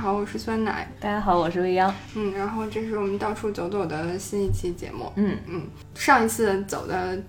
[0.00, 0.90] 好，我是酸奶。
[0.98, 1.94] 大家好，我是未央。
[2.14, 5.12] 嗯，然后这是我们到处走走的新一期节目。
[5.16, 5.62] 嗯嗯，
[5.94, 7.22] 上一次走的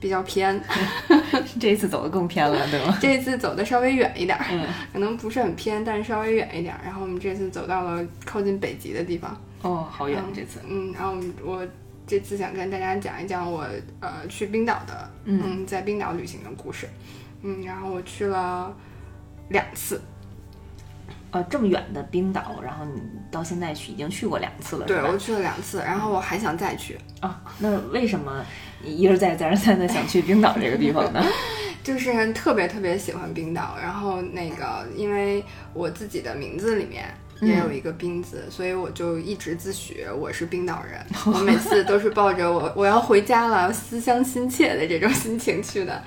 [0.00, 0.58] 比较偏，
[1.60, 2.96] 这一次走的更偏了，对吗？
[2.98, 6.80] 这一次走的稍微远一点儿，嗯，可能不是很偏，但是稍微远一点儿。
[6.82, 9.38] 然后我们这次走到了靠近北极的地方。
[9.60, 10.60] 哦，好远这次。
[10.66, 11.62] 嗯，然后我
[12.06, 13.66] 这次想跟大家讲一讲我
[14.00, 16.88] 呃去冰岛的，嗯，在冰岛旅行的故事。
[17.42, 18.74] 嗯，然后我去了
[19.50, 20.00] 两次。
[21.32, 26.98] 呃，这么远的冰岛，然后你到现在去已经去过两次了，对，我去了两次，然后我还想再去。
[27.20, 28.44] 啊，那为什么
[28.82, 31.24] 你一而再再而三的想去冰岛这个地方呢？
[31.82, 37.06] 就是特别特别喜欢冰岛，然后那个因为我自己的名字里面
[37.40, 41.00] 也有一个冰字，所以我就一直自诩我是冰岛人。
[41.26, 46.02] 我每次都是抱着我我要回家了，思乡心切的这种 心情去的。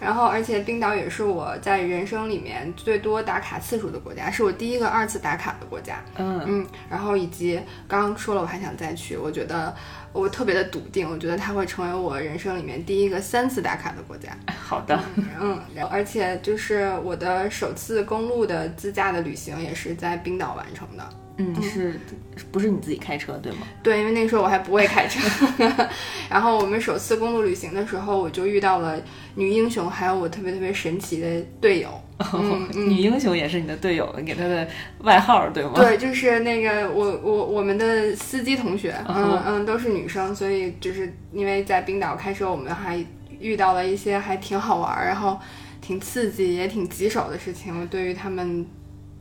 [0.00, 6.02] 然后，而且冰岛也是我在人生里面最多打卡次数的国家，是我第一个二次打卡的国家。
[6.16, 9.74] 嗯嗯，然后以及刚刚说了，我还想再去，我觉得
[10.16, 14.30] 我特别的笃定，我觉得它会成为我人生里面第一个三次打卡的国家。
[14.58, 14.98] 好的，
[15.40, 21.08] 嗯，而且就是我的首次公路的自驾的旅行也是在冰岛完成的。
[21.38, 22.00] 嗯，是
[22.50, 23.66] 不是你自己开车对吗？
[23.82, 25.20] 对，因为那个时候我还不会开车。
[26.30, 28.98] 然后我们首次公路旅行的时候，我就遇到了
[29.34, 31.88] 女英雄，还有我特别特别神奇的队友。
[32.32, 34.66] 嗯 嗯女英雄也是你的队友，你给她的
[35.00, 35.72] 外号对吗？
[35.76, 42.98] 对，就是那个我我我们的司机同学，嗯嗯嗯，都是女生，所以就是因为在冰岛开车，我们还
[43.38, 45.38] 遇到了一些还挺好玩儿，然后
[45.82, 47.86] 挺刺激也挺棘手的事情。
[47.88, 48.64] 对于他们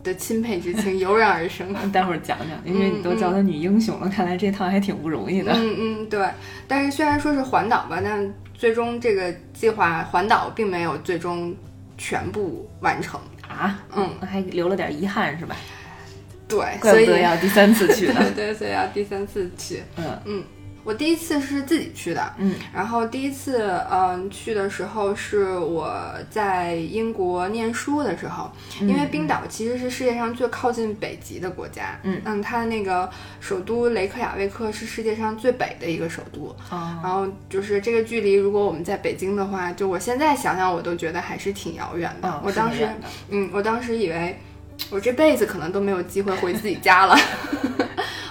[0.06, 1.74] 的钦佩之情油然而生。
[1.92, 5.52] 待会儿讲讲，因为你都叫她女英雄了，看来这趟还挺不容易的。
[5.52, 6.26] 嗯嗯，对。
[6.68, 11.54] 但是虽然说是环岛吧，但最终这个计划环岛并没有最终
[11.98, 13.20] 全部完成。
[13.48, 15.56] 啊，嗯，还留了点遗憾是吧？
[16.48, 18.22] 对，所以要第三次去呢。
[18.36, 19.82] 对，所以要第三次去。
[19.98, 20.44] 嗯嗯，
[20.86, 25.92] 我第一次是自己去的，嗯，然后第一次嗯去的时候是我
[26.30, 32.22] 在英国念书的时候，因为冰岛其实是世界上最靠近北极的国家，嗯。
[32.24, 33.10] 嗯，它那个
[33.40, 42.30] 首都雷克雅未克是世界上最北的一个首都，哦，然后就是这个距离，如果我们在北京的话，就我现在想想，我都觉得还是挺遥远的。
[42.30, 42.88] 嗯我当时
[43.30, 44.40] 嗯，我当时以为
[44.90, 47.18] 我这辈子可能都没有机会回自己家了。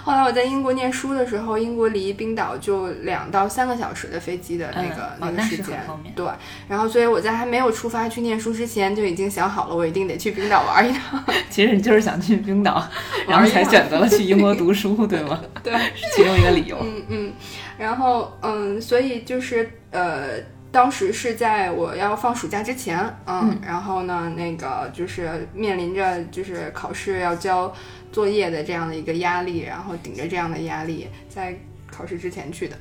[0.04, 5.80] 后来我在英国念书的时候，英国离冰岛就两到三个小时的飞机的那个、那个时间
[6.14, 6.26] 对。
[6.68, 11.24] 然后，所以我在还没有出发去念书之前，就已经想好了，我一定得去冰岛玩一趟。
[11.48, 12.86] 其实你就是想去冰岛，
[13.26, 15.40] 然后才选择了去英国读书，对吗？
[15.64, 16.76] 对，是其中一个理由。
[16.82, 17.32] 嗯嗯，
[17.78, 20.32] 然后嗯，所以就是呃，
[20.74, 27.72] 当时是在我要放暑假之前，嗯，嗯然后呢，那个就是面临着就是考试要交
[28.10, 31.56] 作业的这样的一个压力，然后顶着这样的压力，在
[31.88, 32.76] 考试之前去的，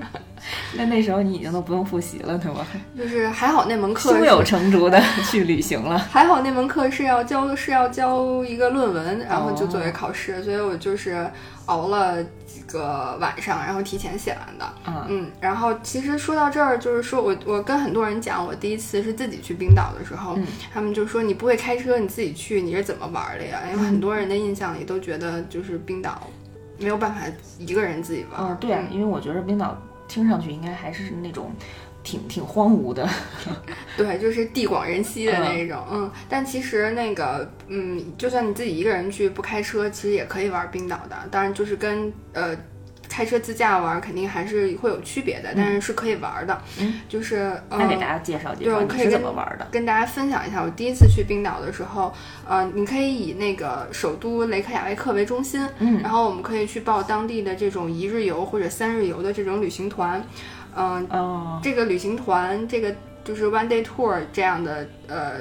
[0.76, 2.66] 那那时候你已经都不用复习了，对吧？
[2.98, 4.42] 就是还好那门课胸有。
[4.42, 5.96] 成竹的 去旅行了。
[5.96, 11.30] 还好那门课是要交是要交一个论文，然后就作为考试，所以我就是
[11.70, 14.74] 熬了几个晚上，然后提前写完的。
[14.88, 23.60] 嗯嗯，然后其实说到这儿，就是说我我跟很多人讲，我第一次是自己去冰岛的时候，嗯他们就说你不会开车，你自己去，你是怎么玩的呀？
[23.72, 26.26] 因为很多人的印象里都觉得就是冰岛
[26.78, 27.20] 没有办法
[27.58, 28.40] 一个人自己玩。
[28.50, 31.52] 嗯，对啊，因为我觉得冰岛听上去应该还是那种
[32.10, 33.08] 挺挺荒芜的。
[33.96, 36.10] 对，就是地广人稀的那种，嗯。
[36.28, 41.16] 但其实那个，嗯，就算你自己一个人去不开车，其实也可以玩冰岛的。
[41.30, 42.56] 当然，就是跟呃
[43.10, 46.62] 开车自驾玩肯定还是会有区别的，但是是可以玩的。
[46.78, 47.78] 嗯，就是嗯。
[47.80, 49.66] 那给大家介绍介对，绍对我可以怎么玩的。
[49.72, 52.12] 跟大家分享一下，我第一次去冰岛的时候，
[52.48, 60.24] 呃，你可以以那个首都雷克雅未克为中心，嗯然后我们可以去报当地的这种一日游或者三日游的这种旅行团，
[60.76, 65.32] 嗯、哦，这个旅行团，这个就是 one day tour 这样的呃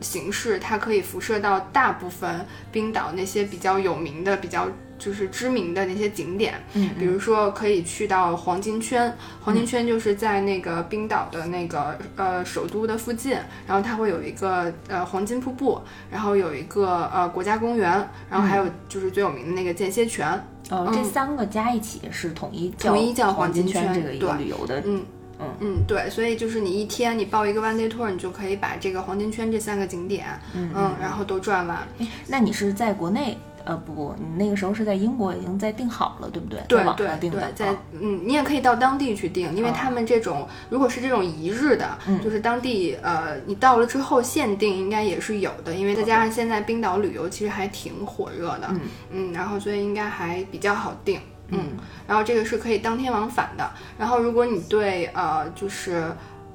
[0.00, 4.68] 形式，它可以辐射到大部分冰岛那些比较有名的、比较
[5.02, 6.54] 就是知名的那些景点。
[6.74, 13.32] 嗯比如说可以去到黄金圈，黄金圈就是在那个冰岛的那个呃首都的附近，
[13.66, 17.90] 然后它会有一个呃黄金瀑布，然后有一个呃国家公园，
[18.30, 20.28] 然后还有就是最有名的那个间歇泉。
[20.70, 24.80] 哦，这三个加一起是统一叫统一叫黄黄金圈圈这个一个对旅游的。
[24.86, 25.02] 嗯
[25.40, 30.24] 嗯嗯，对，所以就是你一天你报一个 one day tour，你就可以把这个黄金圈这三个景点，
[30.54, 31.78] 嗯嗯，然后都转完。
[31.98, 36.60] 哎，那你是在国内呃不不，你那个时候是在英国已经在订好了，对不对？
[36.68, 48.80] 对对对在哦嗯，你也可以到当地去订，因为哦他们这种如果是这种一日的，嗯就是当地呃，你到了之后限定应该也是有的，因为再加上现在冰岛旅游其实还挺火热的，嗯
[49.10, 51.60] 嗯，然后所以应该还比较好订，嗯
[52.06, 53.70] 然后这个是可以当天往返的。
[53.98, 56.10] 然后如果你对呃就是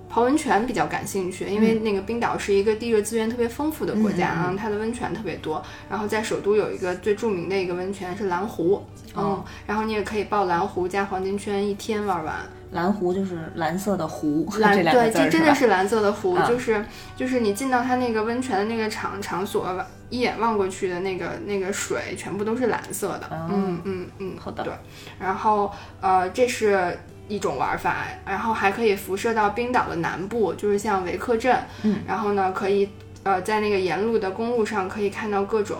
[0.09, 5.61] 泡温泉比较感兴趣，因为那个冰岛是一个地热资源特别丰富的国家，啊它的温泉特别多。
[5.89, 8.83] 然后在首都有一个最著名的一个温泉是蓝湖，
[9.13, 12.35] 哦嗯，然后你也可以报蓝湖加黄金圈一天玩完。
[12.71, 16.83] 蓝湖就是蓝色的湖， 蓝对，这真的是蓝色的湖，啊就是
[17.15, 19.65] 就是你进到它那个温泉的那个场场所，
[20.09, 23.27] 一眼望过去的那个那个水全部都是蓝色的。
[23.27, 24.73] 哦嗯嗯嗯，好的对，
[25.17, 25.71] 然后
[26.01, 31.57] 呃，这是一种玩法，然后还可以辐射到冰岛的南部，就是像维克镇。
[31.83, 32.89] 嗯，然后呢，可以
[33.23, 35.77] 呃在那个沿路的公路上可以看到各种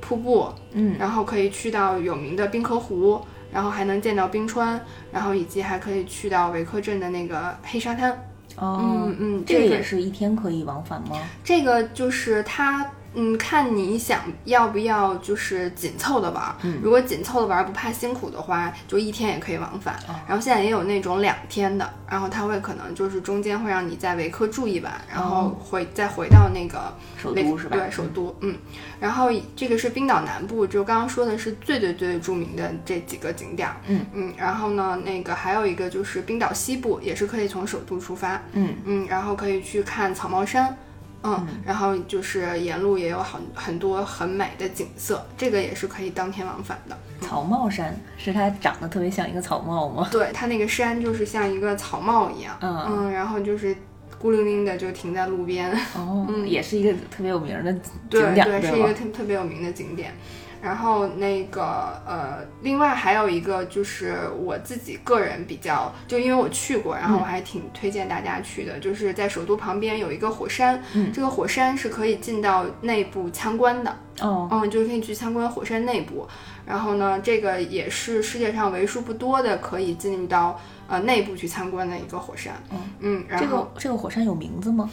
[0.00, 3.20] 瀑布，嗯然后可以去到有名的冰河湖。
[3.50, 4.78] 然后还能见到冰川，
[5.10, 8.12] 然后以及还可以去到维克镇的那个黑沙滩。
[8.56, 11.16] 哦，嗯嗯，这个个也是一天可以往返吗？
[11.42, 16.54] 这个就是它，嗯，看你想要不要就是紧凑的玩儿。
[16.62, 19.94] 嗯如果紧凑的玩儿不怕辛苦的话，就一天也可以往返。
[20.08, 27.76] 哦然后现在也有那种两天的，然后他会可能就是中间会让你在维克住一晚，然后哦回、再回到那个首都是吧？
[27.76, 28.56] 对，首都，嗯。
[29.00, 33.76] 然后这个是冰岛南部，就刚刚说的是最最最著名的这几个景点儿。
[33.86, 38.42] 嗯嗯，然后呢，那个还有一个就是冰岛西部，也是可以从首都出发。
[38.52, 40.76] 嗯嗯，然后可以去看草帽山，
[41.22, 46.96] 嗯，然后就是沿路也有很很多很美的景色，这个也是可以当天往返的。
[47.20, 50.08] 草帽山是它长得特别像一个草帽吗？
[50.12, 53.76] 对，它那个山就是像一个草帽一样，嗯嗯，然后就是
[54.18, 58.94] 孤零零的就停在路边，哦， 嗯也是一个特别有名的景对点，对，是一个？
[58.94, 60.12] 特特别有名的景点。
[60.60, 76.26] 然后那个呃，另外还有一个就是我自己个人比较，就因为我去过，然后我还挺推荐大家去的，就是在首都旁边有一个火山，嗯这个火山是可以进到内部参观的，哦，嗯，就是可以去参观火山内部。
[76.66, 82.52] 然后呢，这个也是世界上为数不多的可以进到呃内部去参观的一个火山。
[82.70, 84.90] 嗯嗯，然这后个这个火山有名字吗？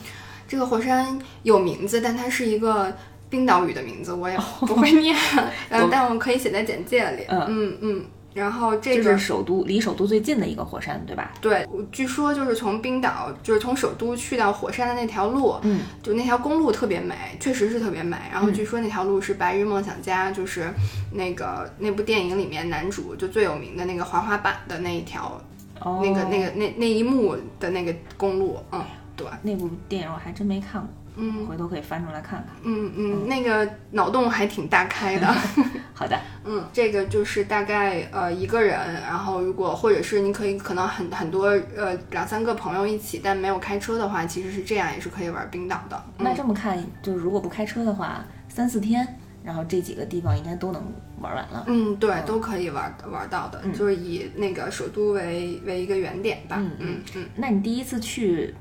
[0.47, 2.95] 这个火山有名字，但它是一个
[3.35, 5.13] 冰岛语的名字，我也不会念，
[5.67, 7.25] 呃，但我可以写在简介里。
[7.27, 8.05] 嗯嗯嗯。
[8.33, 11.31] 然后这这个是首都离首都最近的一个火山，对吧？
[11.39, 18.17] 对，据说就是从冰岛，就是从首都去到火山的那条路，嗯，就那条公路特别美，确实是特别美。
[18.31, 20.69] 然后据说那条路是《白日梦想家》，就是
[21.13, 25.41] 那个那部电影里面男主就最有名的那个滑滑板的那一条，
[25.79, 28.57] 哦，那个那个那那一幕的那个公路。
[28.73, 28.83] 嗯，
[29.15, 32.47] 对，那部电影我还真没看过，嗯回头可以翻出来看看。
[32.63, 35.27] 嗯嗯，那个脑洞还挺大开的。
[35.93, 41.45] 好的，嗯，这个就是大概呃一个人，然后如果或者是你可以可能很很多
[41.75, 46.03] 呃两三个朋友一起，但没有开车的话，其实是这样也是可以玩冰岛的。
[46.17, 49.07] 那嗯这么看，就是如果不开车的话，三四天，
[49.41, 50.83] 然后这几个地方应该都能
[51.21, 51.63] 玩完了。
[51.67, 56.57] 嗯，对，都可以玩玩到的，嗯就是以那个首都为为一个原点吧。
[56.59, 57.25] 嗯嗯嗯。
[57.37, 58.53] 那你第一次去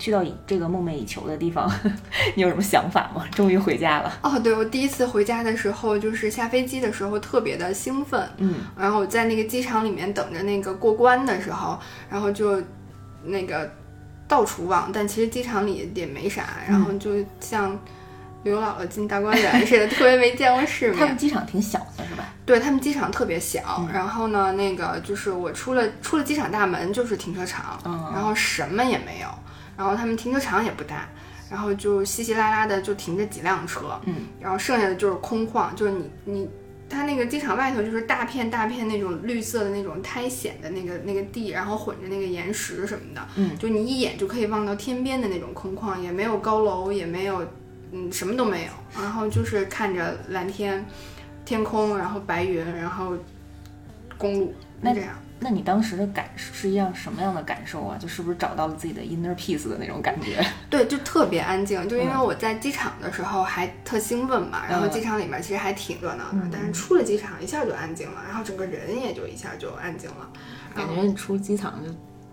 [0.00, 1.70] 去到这个梦寐以求的地方，
[2.34, 3.24] 你有什么想法吗？
[3.32, 4.10] 终于回家了。
[4.22, 12.60] 哦，对，我第一次回家的时候，就是下飞机的时候特别的兴奋，嗯，然后我在那个机场里面等着那个过关的时候，然后就
[13.22, 13.70] 那个
[14.26, 17.78] 到处望，但其实机场里也没啥，然后就像
[18.42, 20.96] 刘姥姥进大观园似的， 特别没见过世面。
[20.98, 22.24] 他们机场挺小的，是吧？
[22.46, 29.28] 对他们机场特别小，嗯然后呢，那个就是我出了出了机场大门就是停车场，嗯然后什么也没有，
[29.80, 31.08] 然后他们停车场也不大，
[31.50, 36.50] 然后就稀稀拉拉的就停着几辆车，嗯，然后剩下的就是空旷，就是你你。
[36.92, 47.46] 它那个机场外头就是大片大片那种绿色的那种苔藓的那个那个地，然后混着那个岩石什么的，嗯，就你一眼就可以望到天边的那种空旷，也没有高楼，也没有，
[47.92, 50.84] 嗯，什么都没有，然后就是看着蓝天、
[51.44, 53.16] 天空，然后白云，然后
[54.18, 55.14] 公路，那就这样。
[55.42, 57.96] 那你当时的感是一样什么样的感受啊？
[57.98, 60.44] 就是不是找到了自己的 inner peace 的那种感觉？
[60.68, 70.28] 对，就特别安静，就因为嗯我在机场的时候还特兴奋嘛，然后嗯机场里面其实还挺热闹的，嗯但是出了机场一下就安静了，然后整个人也就一下就安静了。
[70.74, 71.90] 感觉你出机场就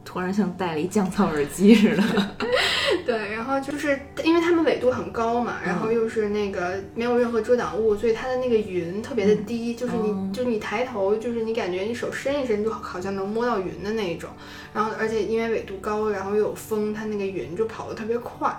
[0.07, 2.03] 突然像戴了一降噪耳机似的。
[3.05, 14.29] 对，然后就是因为他们纬度很高嘛，然嗯后又是那个没有任何遮挡物，所以它的那个云特别的低，就是你、哦就是你抬头，就是你感觉你手伸一伸就好像能摸到云的那一种。
[14.73, 18.49] 然后而且因为纬度高，然后又有风，它那个云就跑得特别快。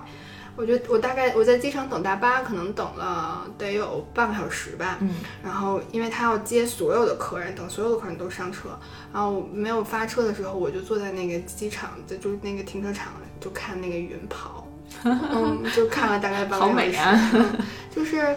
[0.59, 4.99] 我觉得我大概我在机场等大巴，可能等了得有半个小时吧。
[5.01, 8.71] 嗯，然后因为他要接所有的客人，等所有的客人都上车，
[9.13, 14.67] 然后没有发车的时候，我就坐在那个机场的，就是那个停车场，就看那个云跑，
[15.07, 17.31] 嗯，就看了大概半个小时，美啊！
[17.35, 17.59] 嗯
[17.95, 18.37] 就是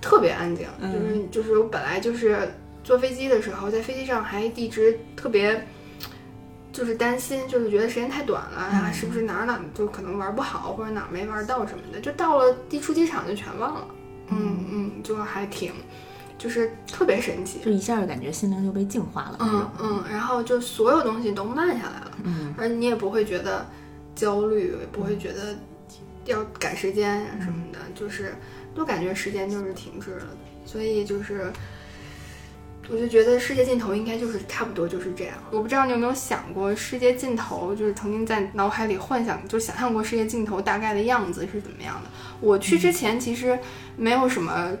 [0.00, 2.50] 特别安静，嗯就是就是我本来就是
[2.82, 5.66] 坐飞机的时候，在飞机上还一直特别。
[6.78, 13.86] 就是担心，就是觉得时间太短了啊，嗯是不是哪儿哪儿就可能玩不好，或者哪儿没玩到什么的，就到了一出机场就全忘了。
[14.28, 15.72] 嗯嗯，就还挺，
[16.38, 17.58] 就是特别神奇。
[17.64, 19.68] 就一下就感觉心灵就被净化了嗯。
[19.82, 23.66] 嗯，然后就所有东西都慢下来了，嗯而你也不会觉得
[24.14, 25.58] 焦虑，也不会觉得
[26.26, 28.36] 要赶时间什么的，就是
[28.72, 30.36] 都感觉时间就是停滞了的。
[30.64, 31.50] 所以就是，
[32.90, 35.34] 我就觉得世界尽头应该就是差不多就是这样。
[35.50, 42.10] 我不知道你有没有想过，世界尽头就是曾经在脑海里幻想，就想象过世界尽头大概的样子是怎么样的。
[42.40, 43.58] 我去之前其实
[43.96, 44.72] 没有什么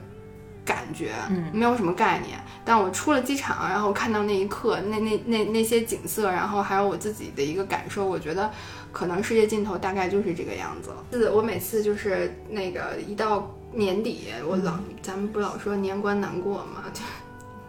[0.64, 2.38] 感觉，嗯没有什么概念。
[2.64, 8.50] 但我出了机场，然后看到那一刻，那那那那些景色，然后还有我自己的一个感受，我觉得
[8.90, 11.04] 可能世界尽头大概就是这个样子了。
[11.12, 17.02] 是我每次就是那个一到年底，我老、咱们不老说年关难过嘛，就。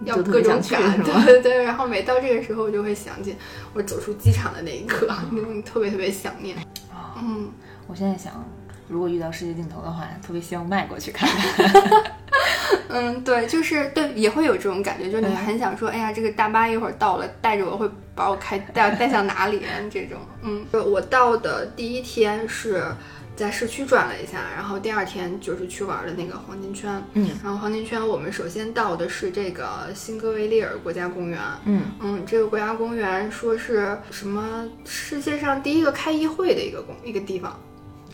[0.05, 3.35] 要各种赶，对 对对，然后每到这个时候，我就会想起
[3.73, 6.55] 我走出机场的那一刻，嗯，特别特别想念。
[7.21, 7.49] 嗯，
[7.87, 8.33] 我现在想，
[8.87, 12.13] 如果遇到世界尽头的话，特别希望迈过去看看。
[12.91, 19.69] 嗯，对，就是对，也会有这种感觉，就是你嗯很想说，哎呀，这个大巴一会儿到了，带着我会把我开带带向哪里啊？
[19.91, 22.83] 这种，嗯，我到的第一天是
[23.39, 27.29] 在市区转了一下，然后第二天就是去玩的那个黄金圈，嗯。
[27.41, 31.83] 然后黄金圈我们首先到的是这个辛格维利尔国家公园，嗯。
[32.01, 37.57] 嗯，这个国家公园说是什么世界上第一个开议会的一个公一个地方，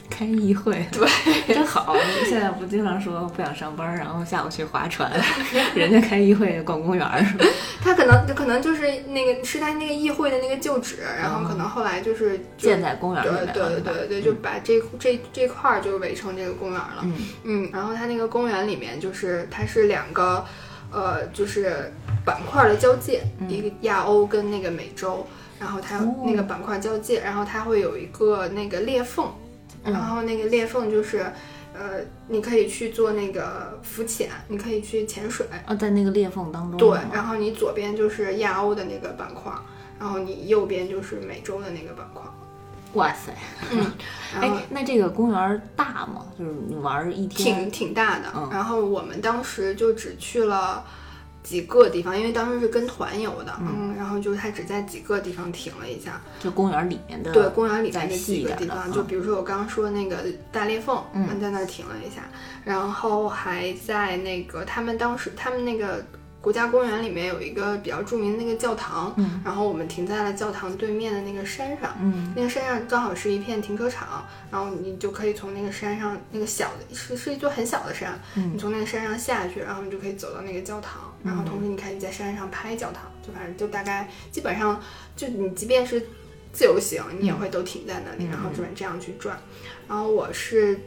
[0.10, 1.96] 开议会， 对，真好。
[2.26, 5.12] 现在不经常说不想上班，然后下午去划船，
[5.76, 7.24] 人家开议会逛公园儿。
[7.24, 7.46] 是吧？
[7.84, 17.02] 他可能可能就是那个是他那个议会的那个旧址，然后可能后来就是就建在公园里对对对对，就把这这这块儿就围成这个公园了。
[17.04, 17.14] 嗯。
[17.44, 20.44] 嗯，然后他那个公园里面就是它是两个，
[20.92, 21.92] 呃，就是
[22.24, 25.26] 板块的交界，一个亚欧跟那个美洲，
[25.60, 26.24] 然后它哦。
[26.26, 29.32] 那个板块交界，然后它会有一个那个裂缝，
[29.86, 31.25] 然后那个裂缝就是。
[31.77, 32.00] 呃，
[32.30, 39.51] 你可以去做那个浮潜，你可以去潜水，哦，在那个裂缝当中，对然后你左边就是亚欧的那个板块，
[40.00, 42.24] 然后你右边就是美洲的那个板块。
[42.94, 43.34] 哇塞，
[43.74, 43.92] 嗯，
[44.39, 46.25] 哎，那这个公园大吗？
[46.39, 48.32] 就是你玩儿一天，挺挺大的。
[48.34, 50.82] 嗯然后我们当时就只去了
[51.46, 56.20] 几个地方，因为当时是跟团游的，嗯，然后就他只在几个地方停了一下。
[56.40, 60.18] 就公园里面的，对，公园里面的几个地方，就比如说我刚刚说那个
[60.52, 62.24] 大裂缝，嗯在那儿停了一下，
[62.64, 66.04] 然后还在那个他们当时他们那个。
[66.46, 69.42] 国家公园里面有一个比较著名的那个教堂，嗯。
[69.44, 72.32] 然后我们停在了教堂对面的那个山上，嗯。
[72.36, 78.52] 那个山上刚好是一片停车场，然后你就可以从那个山上那个小的是是一座很小的山，嗯。
[78.54, 84.80] 你从那个山上下去，然后你就可以走到那个教堂，然后同时你可以在山上拍教堂，就反正就大概基本上
[85.16, 86.00] 就你即便是
[86.54, 88.30] 自由行，你也会都停在那里，嗯。
[88.30, 89.36] 然后基本这样去转。
[89.88, 90.80] 然后我是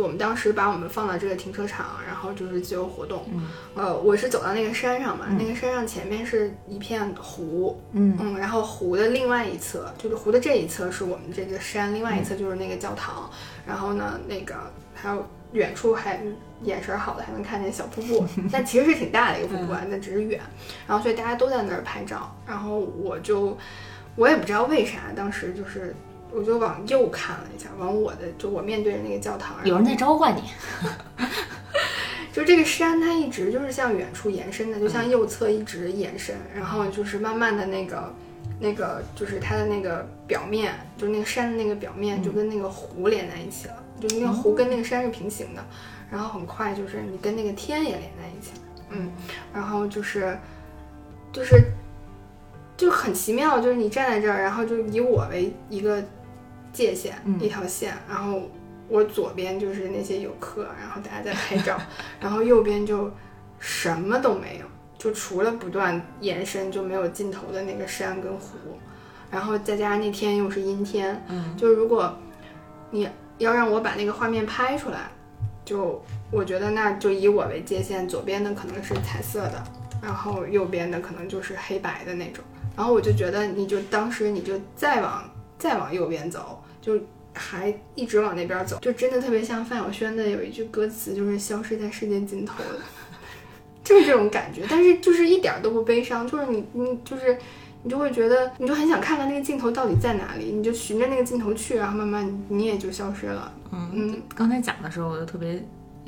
[0.00, 3.24] 我们当时把我们放到这个停车场，然后就是自由活动。
[3.32, 3.48] 嗯。
[3.74, 8.16] 呃，我是走到那个山上嘛，那个山上前面是一片湖，嗯。
[8.20, 13.30] 嗯，然后湖的另外一侧，就是湖的这一侧是我们这个山，另外一侧就是那个教堂。
[13.66, 14.54] 然后呢，那个
[14.94, 16.20] 还有远处还
[16.62, 20.40] 眼神好的还能看见小瀑布， 但其实是挺大的一个瀑布啊，那只是远。
[20.86, 23.56] 然后所以大家都在那儿拍照，然后我就
[24.16, 25.94] 我也不知道为啥，当时就是
[26.32, 30.42] 我就往右看了一下，往我的就我面对着那个教堂，有人在召唤你，
[32.32, 38.14] 就这个山，它一直就是向远处延伸的，就向右侧一直延伸，然后就是慢慢的那个，
[38.60, 45.64] 那个就是它的那个表面，就是那个山的那个表面，就跟那个湖连在一起了，就那个湖跟那个山是平行的，
[46.10, 49.10] 然后很快就是你跟那个天也连在一起了，嗯，
[49.52, 50.38] 然后就是
[51.32, 51.60] 就是
[52.76, 56.02] 就很奇妙，就是你站在这儿，然后就以我为一个
[56.72, 58.42] 界限，嗯一条线，然后
[58.88, 61.78] 我左边就是那些游客，然后大家在拍照，
[62.20, 63.10] 然后右边就
[63.58, 64.66] 什么都没有，
[64.98, 68.56] 就除了不断延伸就没有尽头的那个山跟湖，
[69.30, 72.16] 然后再加上那天又是阴天，嗯就如果
[72.90, 73.08] 你
[73.38, 75.10] 要让我把那个画面拍出来，
[75.64, 79.62] 就我觉得那就以我为界限，左边的可能是彩色的，
[80.02, 82.44] 然后右边的可能就是黑白的那种。
[82.76, 86.98] 然后我就觉得，你就当时你就再往再往右边走，就
[87.32, 92.80] 还一直往那边走，就真的特别像范晓萱的有一句歌词，就是消失在世界尽头了，
[93.84, 94.64] 就是这种感觉。
[94.68, 97.38] 但是就是一点都不悲伤，就是你你就是
[97.82, 103.52] 你就会觉得，你就很想看看那个镜头到底在哪里，你就循着那个镜头去，然后慢慢你也就消失了。
[103.72, 105.64] 嗯嗯，刚才讲的时候，我就特别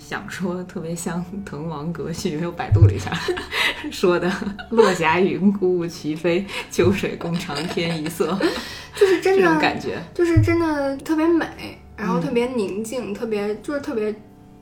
[0.08, 3.12] 想说，特别像滕王阁序，我百度了一下，
[3.90, 4.30] 说的
[4.70, 8.38] “落霞云孤鹜齐飞，秋水共长天一色”，
[8.98, 10.02] 就是真这种的，感觉。
[10.14, 14.14] 就是真的特别美，然后特别宁静，特别就是特别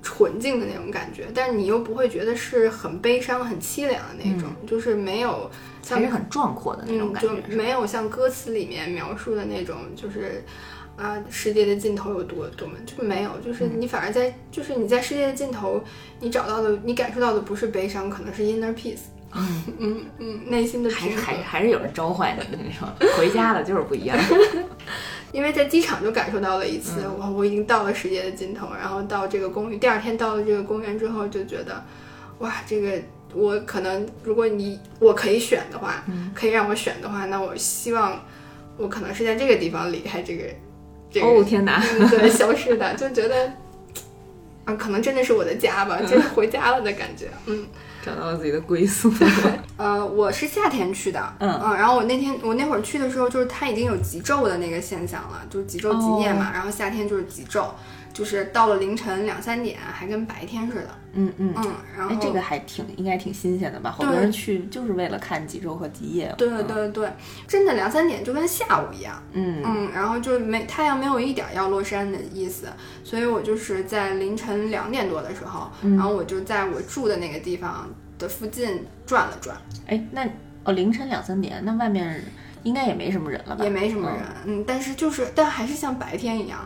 [0.03, 5.51] 纯净的那种感觉，但是你又不会觉得是很悲伤、很凄凉的那种，就是没有
[5.83, 10.45] 像还是很壮阔的那种嗯，就感觉，没有像歌词里面描述的那种，就是
[11.01, 15.83] 啊，世界的尽头有多多么，就没有，就是嗯你反而在，就是你在世界的尽头，
[16.21, 21.37] 你找到的，你感受到的不是悲伤，可能是 inner peace，嗯 嗯嗯，内心的还是平和还。
[21.43, 24.19] 还是有人召唤你的那种，回家了就是不一样。
[25.33, 31.83] 因为在机场就感受到了一次，嗯我我已经到了世界的尽头，然后到这个公园，第二天到了这个公园之后，就觉得，
[32.41, 33.01] 哇，这个
[33.33, 38.21] 我可能如果你我可以选的话，嗯可以让我选的话，那我希望
[38.77, 40.45] 我可能是在这个地方离开这个
[41.11, 41.83] 这个、哦天哪！
[41.99, 43.53] 嗯对， 消失的，就觉得
[44.65, 47.67] 啊，可能真的是我的家吧，就是回家了的感觉，嗯。
[48.03, 49.13] 找到了自己的归宿。
[49.77, 57.67] 呃，我是夏天去的，嗯然后我那天我那会儿去的时候，就是它已经有极昼的那个现象了，就是极昼极夜嘛，然后夏天就是极昼，
[58.13, 61.55] 就是到了凌晨两三点，还跟白天似的，嗯嗯。
[61.57, 63.91] 嗯，然后哎，这个还挺应该挺新鲜的吧？
[63.91, 66.35] 好多人去就是为了看极昼和极夜。
[66.37, 67.09] 对对对，
[67.47, 69.63] 真的两三点就跟下午一样，嗯。
[69.65, 72.67] 嗯，然后就没太阳没有一点儿要落山的意思，
[73.05, 75.97] 所以我就是在凌晨两点多的时候，嗯。
[75.97, 77.89] 然后我就在我住的那个地方
[78.19, 80.29] 的附近转了转，哎，那
[80.65, 82.23] 哦凌晨两三点，那外面
[82.65, 83.65] 应该也没什么人了吧？
[83.65, 86.59] 也没什么人，嗯，但是就是，但还是像白天一样，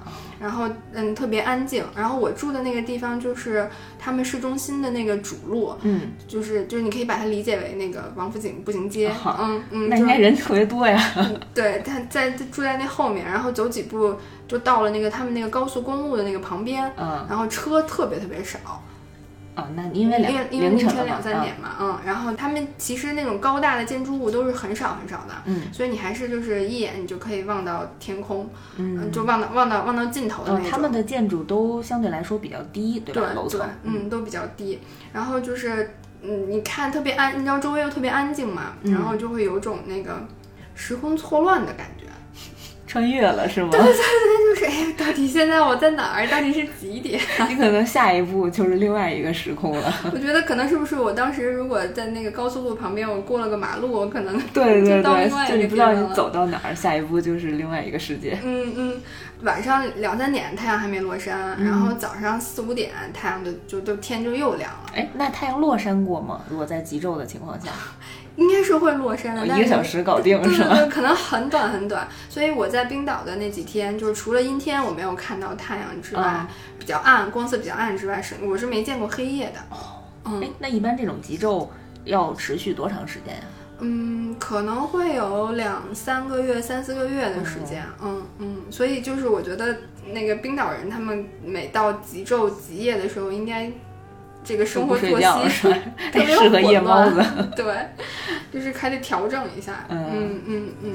[0.44, 1.82] 然后嗯，特别安静。
[1.96, 3.66] 然后我住的那个地方就是
[3.98, 11.00] 他们市中心的那个主路，嗯，就是就是你可以把它理解为那个王府井步行街，好嗯嗯，那就是应该人特别多呀。
[11.54, 14.14] 对，他在住在那后面，然后走几步
[14.46, 18.82] 就到了那个他们那个高速公路的那个旁边，嗯然后车特别特别少，
[19.56, 30.70] 哦，那因为两因为因为凌凌晨两三点嘛，嗯，然后他们其实那种高大的建筑物都是很少很少的，嗯所以你还是就是一眼你就可以望到天空，嗯就望到望到望到尽头的那嗯，种。
[30.70, 33.32] 他们的建筑都相对来说比较低，对对吧？
[33.34, 34.80] 楼层，，嗯，都比较低。
[35.12, 40.26] 然后就是，嗯，你看特别安，你知道周围又特别安静嘛，嗯然后就会有种那个
[40.74, 42.03] 时空错乱的感觉。
[42.94, 43.70] 穿越了是吗？
[43.72, 46.26] 对对对就是哎，到底现在我在哪儿？
[46.28, 47.20] 到底是几点？
[47.50, 49.92] 你可能下一步就是另外一个时空了。
[50.12, 58.38] 我觉得可能是不是我当时如果在那个高速路旁边，我过了个马路，我可能对对就到另外对，就一个你不知道你走到哪儿，下一步就是另外一个世界。
[58.44, 59.02] 嗯嗯，
[59.42, 66.42] 晚上两三点太阳还没落山，然后早上四五点太阳就就都天就又亮了，哎，那太阳落山过吗？
[66.48, 67.72] 如果在极昼的情况下，
[68.36, 70.68] 应该是会落山的，哦一个小时搞定是吧？
[70.68, 72.08] 对对对，可能很短很短。
[72.28, 76.46] 所以我在冰岛的那几天，就是除了阴天我没有看到太阳之外，嗯
[76.78, 79.60] 比较暗，光色比较暗之外，是我是没见过黑夜的。
[80.24, 81.68] 嗯哎，那一般这种极昼
[82.04, 83.42] 要持续多长时间呀？
[83.80, 87.82] 嗯，可能会有两三个月、三四个月的时间。
[88.02, 89.76] 嗯嗯，所以就是我觉得
[90.12, 93.70] 那个冰岛人他们每到极昼极夜的时候，应该
[94.44, 95.24] 这个生活作息？
[96.12, 97.24] 特别适合夜猫子。
[97.56, 97.64] 对，
[98.52, 99.86] 就是还得调整一下。
[99.88, 100.92] 嗯嗯嗯嗯。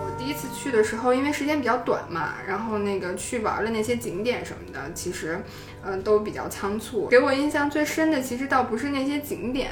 [0.00, 5.40] 我第一次去的时候，因为时间比较短嘛，然后那个去玩的那些景点什么的，其实，
[5.84, 7.06] 嗯、都比较仓促。
[7.06, 9.70] 给我印象最深的，其实倒不是那些景点，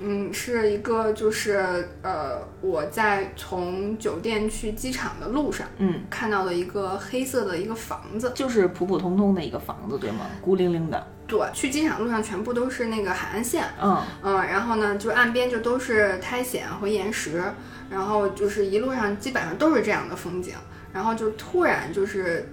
[0.00, 8.32] 嗯，是一个就是呃，我在从酒店去机场的路上嗯，看到了一个黑色的一个房子。
[8.34, 10.26] 就是普普通通的一个房子，对吗？
[10.40, 11.06] 孤零零的。
[11.26, 17.40] 对，去机场路上全部都是那个海岸线，嗯，嗯，然后呢，就岸边就都是苔藓和岩石，
[17.88, 20.54] 然后就是一路上基本上都是这样的风景，
[20.92, 22.52] 然后就突然就是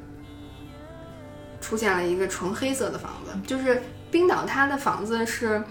[1.68, 5.62] 出现了一个纯黑色的房子，就是冰岛它的房子是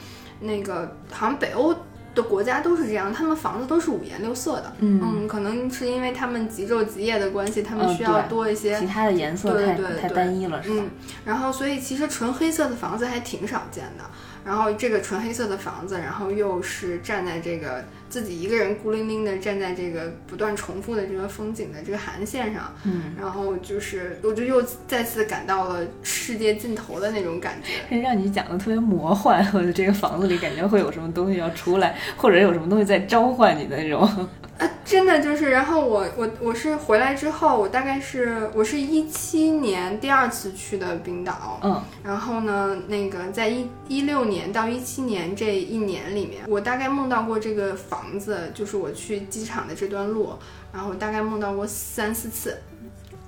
[0.40, 1.74] 那个好像北欧
[2.14, 10.74] 的国家都是这样，他们房子都是五颜六色的，嗯可能是因为他们极昼极夜的关系，他们嗯需要多一些其他的颜色太太对对对单一了，是吧？
[10.78, 10.90] 嗯，
[11.24, 14.04] 然后所以其实纯黑色的房子还挺少见的。
[14.46, 27.98] 然后这个纯黑色的房子，然后又是站在这个自己一个人孤零零的站在这个不断重复的这个风景的这个海岸线上，嗯，然后就是我就又再次感到了世界尽头的那种感觉。
[27.98, 34.08] 让你讲的特别魔幻， 我的这个房子里感觉会有什么东西要出来，或者有什么东西在召唤你的那种。
[34.58, 50.32] 啊，真的就是，然后我我我是回来之后，我大概是我是一七年第二次去的冰岛，嗯，然后呢，那个在一一六年到一七年这一年里面，我大概梦到过这个房子，就是我去机场的这段路，
[50.72, 52.56] 然后大概梦到过三四次。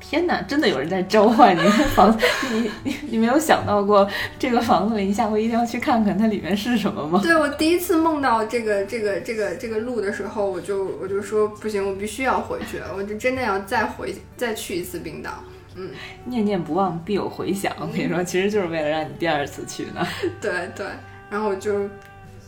[0.09, 1.61] 天哪，真的有人在召唤你！
[1.95, 7.21] 房子，你你你没有想到过这个房子里，你下回一定要去看看它里面是什么吗？
[7.23, 15.45] 对我第一次梦到这个这个这个这个路的时候，我就我就说不行，我必须要回去，我就真的要再回再去一次冰岛。
[15.77, 15.91] 嗯，
[16.25, 17.71] 念念不忘必有回响。
[17.79, 20.05] 我跟你说，其实就是为了让你第二次去呢。
[20.41, 20.87] 对对，
[21.29, 21.87] 然后我就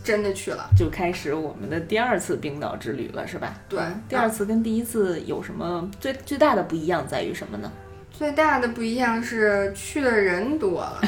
[0.03, 3.55] 真的去了，就开始我们的第二次冰岛之旅了，是吧？
[3.69, 7.71] 对，第二次跟第一次有什么最最大的不一样在于什么呢？
[8.11, 11.01] 最大的不一样是去的人多了，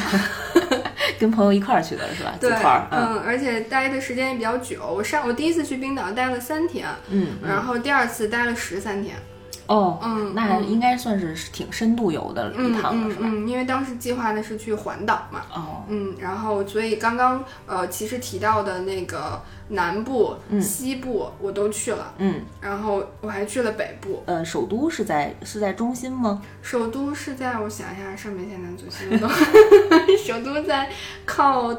[1.20, 2.34] 跟朋友一块儿去的是吧？
[2.40, 2.50] 对，
[2.90, 4.80] 嗯，而且待的时间也比较久。
[4.86, 9.14] 我上我第一次去冰岛待了三天，嗯，嗯然后第二次待了十三天，
[9.74, 10.32] 哦，嗯，嗯。
[10.34, 13.22] 那应该算是挺深度游的一嗯趟了，是吧？
[13.24, 20.60] 嗯嗯，因为当时计划的是去环岛嘛，哦，嗯，然后所以刚刚呃其实提到的那个南部、嗯。
[20.60, 26.42] 西部我都去了，嗯，然后我还去了北部，呃，首都是在是在中心吗？
[26.62, 29.28] 首都是在我想一下，上面现在最西右东，
[30.24, 30.90] 首都在
[31.24, 31.74] 靠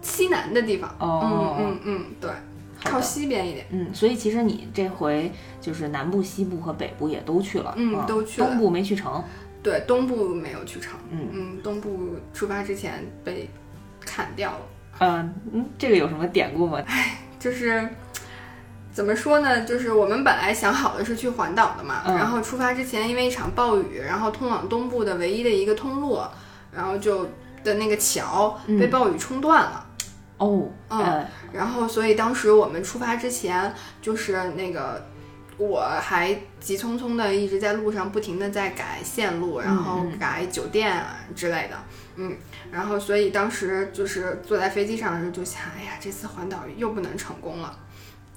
[0.00, 1.56] 西南的地方，哦。
[1.58, 2.30] 嗯嗯嗯，对，
[2.90, 3.66] 靠西边一点。
[3.70, 9.22] 嗯，所以其实你这回就是南部、西部和北部也都去了，嗯啊都去了东部没去成，
[9.62, 13.48] 对，东部没有去成，嗯嗯，东部出发之前被
[14.00, 14.60] 砍掉了，
[15.00, 16.82] 嗯嗯，这个有什么典故吗？
[17.38, 17.88] 就是
[18.92, 19.64] 怎么说呢？
[19.64, 26.18] 就是我们本来想好的是去环岛的嘛，嗯然后出发之前因为一场暴雨，然后通往东部的唯一的一个通路，
[26.74, 27.28] 然后就
[27.64, 29.86] 的那个桥被暴雨冲断了。
[30.42, 35.06] 哦，嗯呃，然后，所以当时我们出发之前，就是那个
[35.56, 41.76] 我还急匆匆的一直在路上不停的在改线路，然后嗯改酒店啊之类的，
[42.16, 42.36] 嗯，
[42.72, 47.78] 然后所以当时就是坐在飞机上的时候就想，哎呀，这次环岛又不能成功了。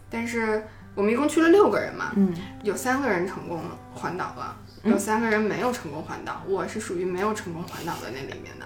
[0.08, 0.64] 但是
[0.94, 3.62] 我们一共去了六个人嘛，嗯，有三个人成功
[3.94, 8.66] 环岛了，有三个人没有成功环岛，我是属于没有成功环岛的那里面的。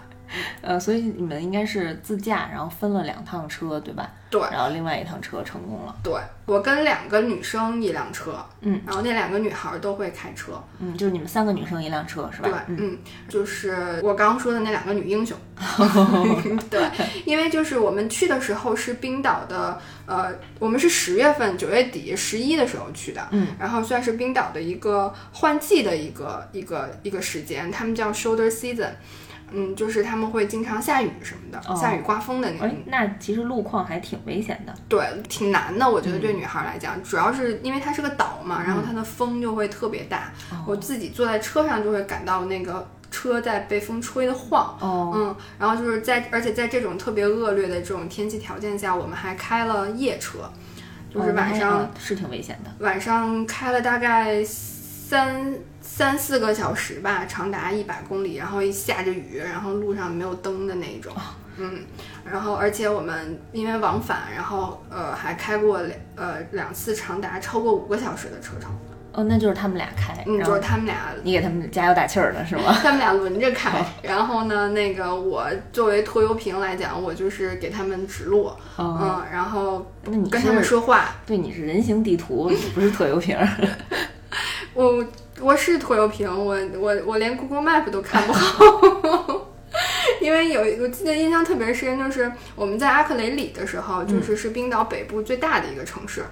[0.61, 4.09] 呃，所以你们应该是自驾，然后分了两趟车，对吧？
[4.29, 6.13] 对然后另外一趟车成功了，对，
[6.45, 12.49] 我跟两个女生一辆车，嗯，然后那两个女孩都会开车，嗯，就是你们三个女生一辆车，是吧？
[12.67, 15.35] 对，嗯，嗯，就是我刚刚说的那两个女英雄，
[16.69, 16.87] 对，
[17.25, 28.91] 因为就是我们去的时候是冰岛的，呃，我们是十月份、九月底、十一的时候去的，嗯，然后算是冰岛的一个换季的一个一个一个时间，他们叫 shoulder season，
[29.51, 36.21] 嗯，就是他们会经常下雨什么的，哦下雨刮风的那哎种，，那其实路况还挺危险的，对，挺难的，我觉得嗯。
[36.21, 40.63] 对女孩来讲，主要是因为它是个岛嘛，然后它的风就会特别大，哦。
[40.67, 44.77] 我自己坐在车上就会感到那个车在被风吹的晃。
[44.79, 50.39] 哦，嗯，然后就是在，而且在这种特别恶劣的这种天气条件下，我们还开了夜车，
[51.13, 54.43] 就是晚上、哦是挺危险的，晚上开了大概
[55.09, 61.11] 三三四个小时吧，长达一百公里，然后一下着雨，然后路上没有灯的那种。
[61.57, 61.79] 嗯，
[62.23, 68.69] 然后而且我们因为往返，然后呃还开过两呃两次长达超过五个小时的车程，
[69.11, 72.77] 哦，那就是他们俩开，嗯，就是他们俩你给他们加油打气儿的，是吗？
[72.79, 78.43] 他们俩轮着开，然后呢，那个我作为拖油瓶来讲，我就是给他们指路，
[78.75, 79.91] 哦，嗯，然后
[80.29, 81.15] 跟他们说话。
[81.25, 83.47] 对，你是人形地图，你不是拖油瓶儿。
[84.87, 85.05] 我
[85.41, 89.47] 我是拖油瓶，我我我连 Google Map 都看不好。
[90.21, 96.23] 因为有我记得印象特别深，就是我们在阿克雷里的时候，就是是冰岛北部最大的一个城市，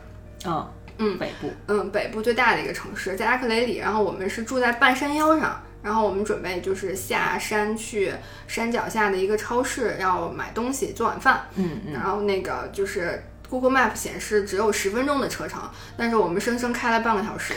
[0.45, 3.77] 哦，嗯北部，嗯，北部最大的一个城市，在阿克雷里。
[3.77, 8.11] 然后我们是住在半山腰上，然后我们准备就是下山去
[8.47, 11.41] 山脚下的一个超市要买东西做晚饭。
[11.55, 15.61] 嗯嗯，然后那个就是 Google Map 显示只有十分钟的车程，
[15.97, 17.53] 但是我们生生开了半个小时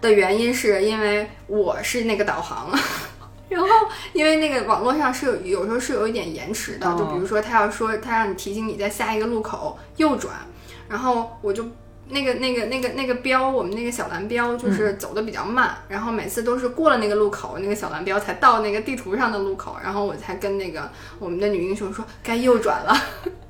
[0.00, 2.70] 的原因是因为我是那个导航。
[3.46, 3.68] 然后，
[4.12, 10.34] 因为那个网络上是有有时候是有一点延迟的，哦就比如说他要说他让你提醒你在下一个路口右转，
[10.88, 11.64] 然后我就
[12.08, 22.96] 那个那个那个那个标，我们那个小蓝标就是走的比较慢，然后每次都是过了那个路口，那个小蓝标才到那个地图上的路口，然后我才跟那个我们的女英雄说该右转了。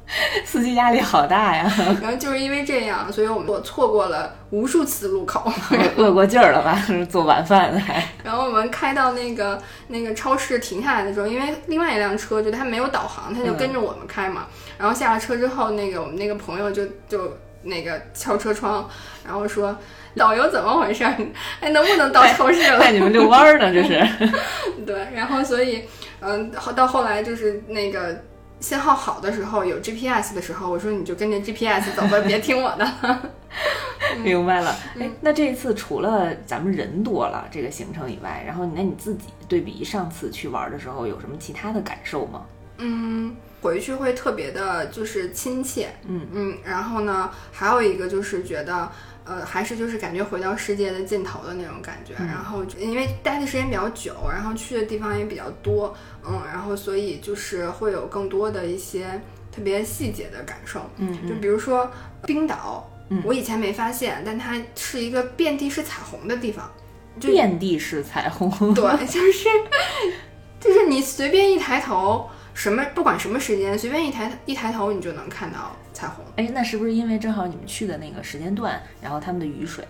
[0.45, 1.71] 司机压力好大呀！
[2.03, 5.51] 然后就是因为这样，所以我们我错过了无数次路口，
[5.97, 6.81] 饿过劲儿了吧？
[7.11, 8.03] 做晚饭的还。
[8.23, 14.47] 然后我们开到那个那个超市停下来的时候，因为另外一辆车就它没有导航，它就跟着我们开嘛。
[14.79, 18.89] 然后下了车之后，那个我们那个朋友就就那个敲车窗，
[19.25, 19.75] 然后说
[20.17, 21.03] 导游怎么回事？
[21.61, 22.79] 哎，能不能到超市了？
[22.79, 24.07] 带你们遛弯儿呢，这是。
[24.85, 25.85] 对，然后所以
[26.21, 28.23] 嗯，到后来就是那个。
[28.65, 32.91] 信号好的时候，有 GPS 的时候，我说你就跟着 GPS 走吧， 别听我的。
[34.25, 34.75] 明白了。
[34.99, 42.43] 哎，那这一次除了咱们人多了这个行程以外，然后那你自己对比上次去玩的时候，有什么其他的感受吗？
[42.79, 45.91] 嗯，回去会特别的，就是亲切。
[46.09, 48.91] 嗯嗯，然后呢，还有一个就是觉得。
[49.25, 61.91] 呃，还是就是感觉回到世界的尽头的那种感觉，然后因为待的时间比较久，然后去的地方也比较多，嗯，然后所以就是会有更多的一些特别细节的感受，嗯，就比如说
[62.27, 62.91] 冰岛，
[63.25, 66.71] 我以前没发现，但它是一个遍地是彩虹的地方，
[67.19, 69.49] 就遍地是彩虹，对， 就是
[70.61, 75.75] 就是你随便一抬头，什么不管什么时间，随便一抬一抬头，你就能看到。
[75.95, 79.83] 彩虹，哎，那是不是因为正好你们去的那个时间段，然后他们的雨水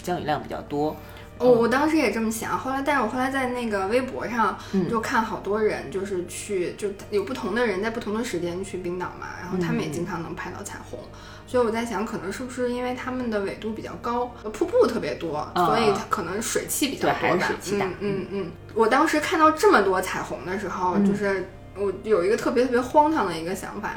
[0.00, 0.94] 降雨量比较多？
[1.38, 4.56] 我我当时也这么想，后来，但是我后来在那个微博上
[4.88, 11.00] 就看好多人，就是去，就有不同的人在不同的时间去冰岛嘛，然后他们也经常能拍到彩虹，
[11.46, 17.46] 所以我在想，可能是不是因为他们的纬度比较高，瀑布特别多，所以它可能水汽比较多吧？
[17.46, 17.86] 水汽大。
[17.98, 23.94] 嗯嗯，我当时看到这么多彩虹的时候，就是我有一个特别特别荒唐的一个想法。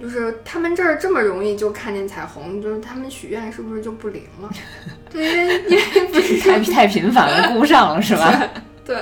[0.00, 4.50] 就是他们这儿这么容易就看见彩虹，就是他们许愿是不是就不灵了？
[5.10, 8.50] 对，因为 因为不是太太频繁了，顾不上了是吧？
[8.84, 8.96] 对。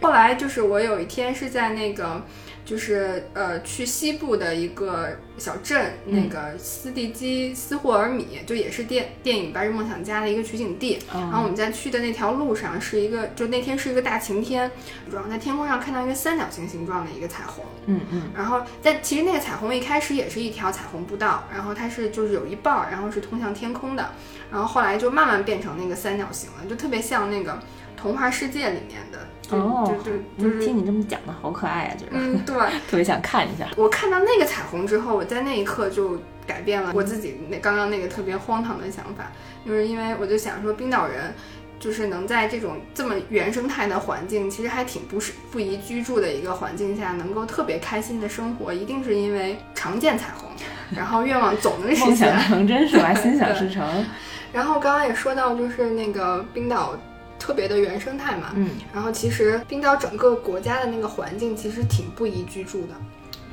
[0.00, 2.24] 后来就是我有一天是在那个。
[2.64, 10.98] 就是呃，去西部的一个小镇，那个斯蒂基斯霍尔米，就也是电电影《白日梦想家》的一个取景地。
[11.12, 14.70] 然后我们在去的那条路上是一个，就那天是一个大晴天，
[15.10, 17.64] 然后在天空上看到一个三角形形状的一个彩虹。
[17.86, 18.30] 嗯嗯。
[18.36, 24.12] 然后在其实那个彩虹一开始也是一条彩虹步道，然后它是就是有一半儿，然后是通向天空的，
[24.50, 27.58] 然后后来就慢慢变成那个三角形了，就特别像那个
[27.96, 29.26] 童话世界里面的。
[29.58, 32.54] 哦，就就是听你这么讲的好可爱啊，觉得嗯，对，
[32.88, 33.68] 特别想看一下。
[33.76, 39.30] 我看到那个彩虹之后，我在那一刻就改变了我自己那刚刚那个特别荒唐的想法，
[39.66, 41.32] 就是因为我就想说，冰岛人
[41.78, 50.50] 就是能在这种这么原生态的环境，其实还挺不适不宜居住的一个环境下，能够特别开心的生活，一定是因为常见彩虹，
[50.94, 53.12] 然后愿望总能实现，梦想成真是吧？
[53.16, 54.06] 心想事成。
[54.52, 56.94] 然后刚刚也说到，就是那个冰岛。
[57.40, 62.94] 特别的原生态嘛，嗯，然后其实冰岛整个国家的那个环境其实挺不宜居住的，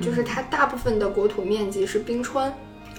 [0.00, 2.52] 就是它大部分的国土面积是冰川，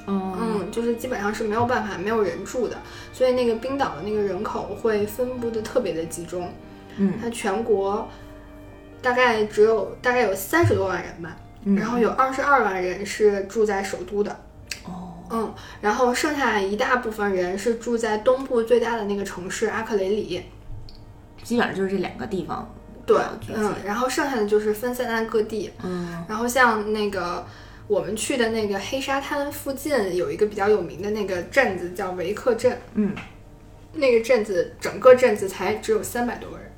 [0.07, 2.75] 嗯，就是基本上是没有办法没有人住的，
[3.13, 6.51] 所以那个冰岛的那个人口会分布的特别的集中，
[6.97, 8.09] 嗯，它全国
[9.01, 11.37] 大概只有大概有三十多万人吧，
[11.77, 14.31] 然后有二十二万人是住在首都的，
[14.85, 20.43] 哦，嗯，然后剩下一大部分人是住在东部最大的那个城市阿克雷里。
[21.43, 22.67] 基本上就是这两个地方，
[23.05, 23.17] 对，
[23.53, 27.45] 嗯，然后剩下的就是分散在各地，嗯，然后像那个
[27.87, 33.15] 我们去的那个黑沙滩附近有一个比较有名的那个镇子叫维克镇，嗯，
[33.93, 36.71] 那个镇子整个镇子才只有三百多个人，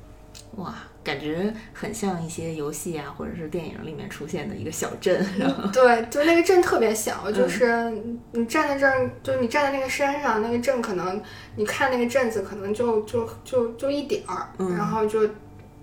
[0.56, 0.74] 哇。
[1.04, 5.24] 感觉很像一些游戏啊，或者是电影里面出现的一个小镇。
[5.72, 7.90] 对，就那个镇特别小，就是
[8.32, 11.20] 你站在这儿，就你站在那个山上，那个镇可能
[11.56, 15.26] 你看那个镇子可能就就就就一点儿，然后就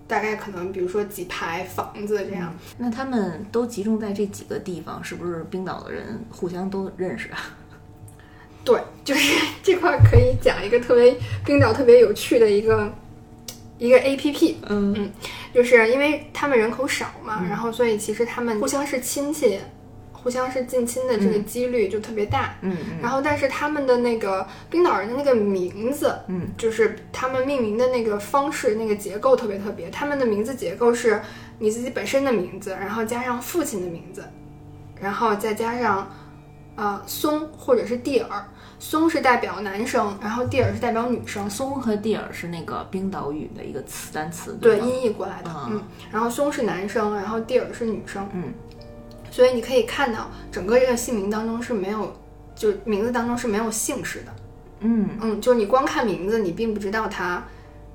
[0.08, 2.54] 大概可能比如说几排房子这样。
[2.78, 7.38] 那他们都集中在这几个地方，是不是冰岛的人互相都认识啊？
[8.64, 12.90] 对，就是这块可以讲一个特别冰岛特别有趣的一个。
[13.80, 14.94] 一个 A P P，嗯。
[14.96, 15.10] 嗯，
[15.52, 19.58] 就是因为他们人口少嘛，然后所以其实他们互相是亲戚，
[20.12, 31.20] 互相是近亲的这个几率就特别大，嗯嗯，然后但是他们的那个冰岛人的那个名字，嗯，就是他们命名的那个方式，那个结构特别特别，他们的名字结构是
[31.58, 34.22] 你自己本身的名字，然后加上父亲的名字，
[35.00, 36.08] 然后再加上
[36.76, 38.28] 呃松或者是蒂尔。
[38.80, 41.48] 松是代表男生，然后蒂尔是代表女生。
[41.48, 45.50] 松和蒂尔是那个冰岛语的一个词单词，对，音译过来的。
[45.68, 48.26] 嗯，然后松是男生，然后蒂尔是女生。
[48.32, 48.54] 嗯，
[49.30, 52.10] 所以你可以看到整个这个姓名当中是没有
[52.54, 54.32] 就名字当中是没有姓氏的。
[54.80, 57.44] 嗯嗯，就是你光看名字，你并不知道他，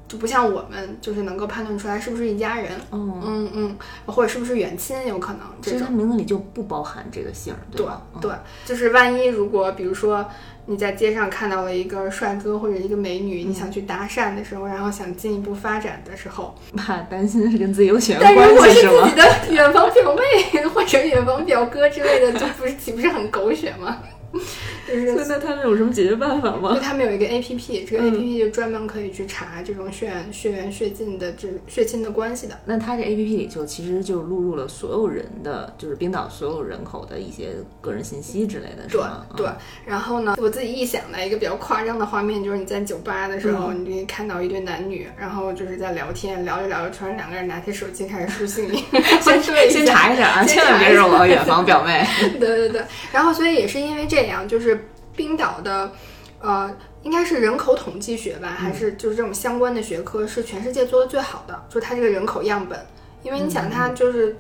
[0.08, 2.72] 就不像我们就是能够判断出来是不是一家人。
[2.92, 5.90] 嗯，嗯嗯，或者是不是远亲，有可能其实他。
[5.90, 8.02] 名字里就不包含这个姓儿，对吧？
[8.14, 8.32] 嗯对，
[8.66, 10.26] 就是万一如果比如说
[10.68, 19.16] 你在街上看到了一个帅哥或者一个美女，你想去搭讪的时候，然后想进一步发展的时候， 怕担心是跟自己有血缘但如果关系吗是自己？
[19.16, 23.98] 的远房表妹 或者远房表哥之类的，就不是岂不是很狗血吗？
[24.88, 26.78] 就是所以那他们有什么解决办法就吗？
[26.82, 32.60] 他们有一个 A P P，这个嗯 A P P 就专门可以去查这种血缘、血缘、血亲的这血亲的关系的。
[32.66, 37.50] 那它这 A P P 里就其实就录入了所有人的，就是冰岛所有人口的一些
[37.82, 39.26] 个人信息之类的，是对吗？
[39.36, 48.84] 对嗯，然后呢，我自己臆想的一个比较夸张的画面，就是你在酒吧的时候，嗯你看到一对男女，然后就是在聊天，聊着聊着，突然两个人拿起手机开始输信息，
[49.22, 52.06] 先对一下，先查一下啊，千万别是我远房表妹。
[52.40, 55.92] 对对对，然后所以也是因为这样，就是冰岛的，
[56.40, 62.80] 呃，应该是人口统计学吧，还是就是这种相关的学科是全世界做的最好的，就是它这个人口样本，
[63.24, 64.36] 因为你想它就是。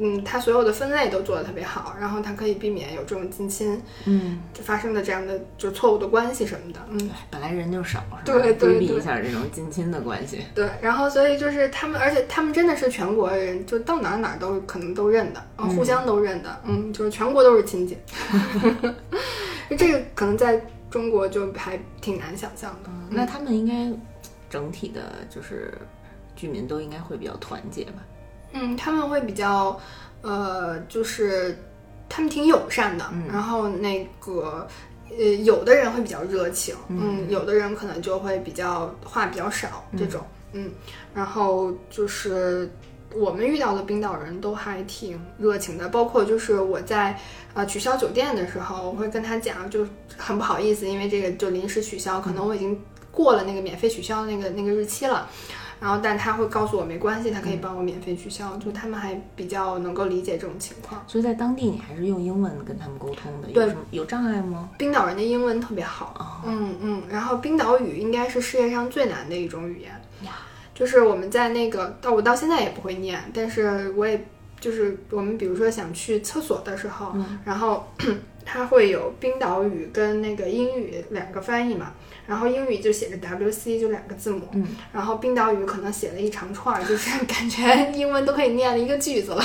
[0.00, 6.80] 嗯，它所有的分类都做得特别好，然后它可以避免有这种近亲嗯，发生的这样的就错误的关系什么的。
[6.88, 10.44] 嗯，本来人就少，对对规避一下这种近亲的关系。
[10.54, 17.98] 对，然后所以就是他们，而且他们真的是全国人，就到哪儿哪儿都可能都认的，嗯，互相都认的，嗯，就是全国都是亲戚。
[19.76, 22.90] 这个可能在中国就还挺难想象的。
[23.10, 23.96] 那他们应该
[24.48, 25.76] 整体的就是
[26.34, 28.02] 居民都应该会比较团结吧？
[28.52, 29.80] 嗯，他们会比较，
[30.22, 31.56] 呃，就是
[32.08, 34.66] 他们挺友善的，嗯然后那个。
[35.10, 40.20] 呃，有的人会比较热情，嗯，有的人可能就会比较话比较少这种，
[40.52, 40.70] 嗯，
[41.14, 42.70] 然后就是
[43.14, 47.18] 我们遇到的冰岛人都还挺热情的，包括就是我在
[47.54, 49.86] 呃取消酒店的时候，我会跟他讲，就
[50.18, 52.78] 很不好意思，因为这个就临时取消，可能我已经
[53.10, 55.26] 过了那个免费取消的那个那个日期了。
[55.80, 61.02] 然后，但他会告诉我没关系，他可以帮我免费取消，就他们还比较能够理解这种情况。
[61.06, 64.68] 所以在当地你还是用英文跟他们沟通的，有对有障碍吗？
[64.78, 69.92] 冰岛人的英文特别好，哦嗯嗯，然后冰岛语应该是世界上最难的一种语言，
[70.74, 74.24] 就是我们在那个到我到现在也不会念，但是我也
[74.60, 77.86] 就是我们比如说想去厕所的时候，嗯然后
[78.50, 81.92] 它会有冰岛语跟那个英语两个翻译嘛，
[82.26, 89.44] 然后英语就写着 WC 就两个字母，嗯，然后冰岛语可能写了一长串儿，就是 感觉英文都可以念了一个句子了，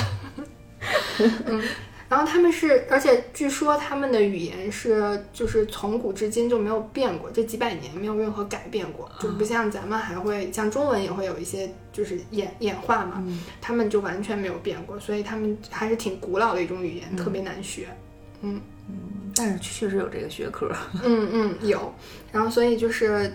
[1.44, 1.62] 嗯。
[2.06, 17.88] 然后他们是，而且据说他们的语言是，就是从古至今就没有变过，这几百年没有任何改变过，就不像咱们还会像中文也会有一些就是演演化嘛，嗯他们就完全没有变过，所以他们还是挺古老的一种语言，特别难学。
[19.36, 20.70] 但是确实有这个学科。
[21.02, 21.92] 嗯嗯，有。
[22.32, 23.32] 然后所以就是，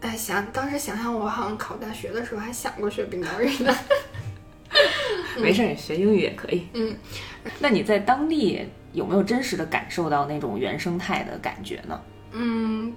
[0.00, 3.74] 哎，想当时想想，我好像考大学的时候还想过学冰岛语呢。
[5.38, 6.66] 没事儿，学英语也可以。
[6.72, 6.96] 嗯，
[7.58, 12.00] 那你在当地有没有真实的感受到那种原生态的感觉呢？
[12.32, 12.92] 嗯，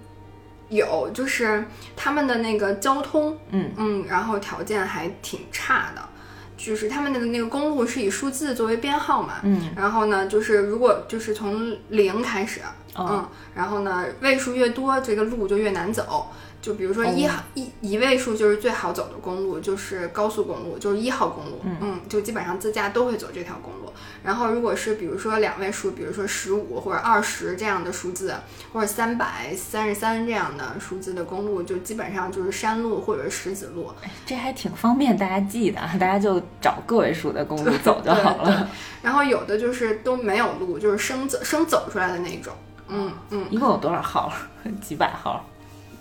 [0.70, 1.65] 有，就是
[1.96, 6.10] 他们的那个交通，嗯嗯，然后条件还挺差的，
[6.58, 12.62] 就是他们的那个公路是以数字作为编号嘛，嗯，然后呢，就是如果就是从零开始，
[12.96, 16.28] 哦嗯，然后呢，位数越多，这个路就越难走。
[16.62, 23.94] 就比如说一号、一一位数就是最好走的公路，就是高速公路，就是一号公路，嗯就基本上自驾都会走这条公路。
[24.26, 28.34] 然后如果是比如说两位数，比如说十五或者二十这样的数字，
[28.74, 33.92] 或者三百、三十三这样的数字的公路，就基本上就是山路或者石子路。
[34.26, 38.68] 这还挺方便大家记的， 大家就找个位数的公路走就好了。
[39.04, 42.52] 然后有的就是都没有路，就是生走生走出来的那种。
[42.88, 44.34] 嗯嗯，一共有多少号？
[44.82, 45.46] 几百号？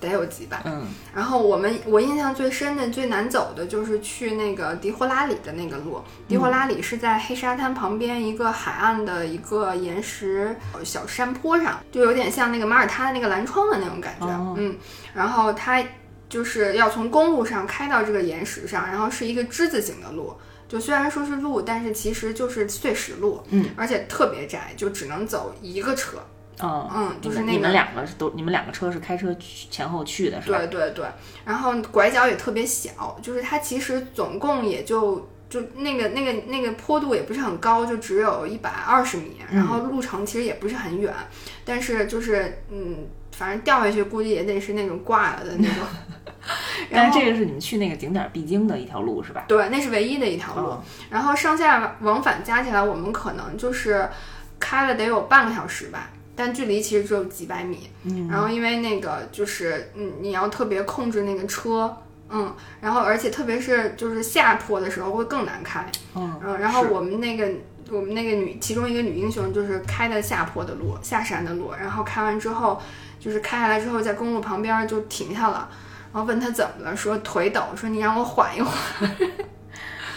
[0.05, 0.61] 得有几百。
[0.65, 6.01] 嗯然后我们我印象最深的、最难走的就是去那个迪霍拉里的那个路。
[6.29, 14.27] 迪霍拉里是在黑沙滩旁边一个海岸的一个岩石小山坡上，就有点像那个马耳他的那个蓝窗的那种感觉。
[14.27, 14.77] 哦嗯，
[15.15, 15.83] 然后它
[16.29, 20.35] 就是要从公路上开到这个岩石上，然后是一个之字形的路。
[20.67, 26.19] 就虽然说是路，但是其实就是碎石路，嗯，而且特别窄，就只能走一个车。
[26.61, 30.59] 哦，嗯就是那个你们两个是都，你们两个车是开车去前后去的是吧？
[30.59, 31.07] 对对对，
[31.45, 41.13] 然后拐角也特别小，就是它其实总共也就就那个那个那个坡度也不是很高，就只有一百二十米，然后路程其实也不是很远，
[41.65, 45.77] 但是就是嗯，反正掉下去估计也得是那种挂了的那种。
[46.93, 49.45] 但是这个是你们去那个景点必经的一条路是吧？
[49.49, 50.67] 对，那是唯一的一条路。
[50.69, 54.09] 哦然后上下往返加起来，我们可能就是
[54.61, 56.11] 开了得有半个小时吧。
[56.37, 57.91] 但距离其实只有几百米。
[58.05, 61.97] 嗯，然后因为那个就是嗯，你要特别控制那个车，
[62.29, 67.49] 嗯，然后而且特别是就是下坡的时候会更难开，嗯嗯，然后我们那个
[67.91, 72.81] 我们那个女其中一个女英雄就是开的下坡的路，下山的路，然后开完之后
[73.21, 75.69] 就是开下来之后在公路旁边就停下了。
[76.13, 79.11] 然后问她怎么了，说腿抖，说你让我缓一缓，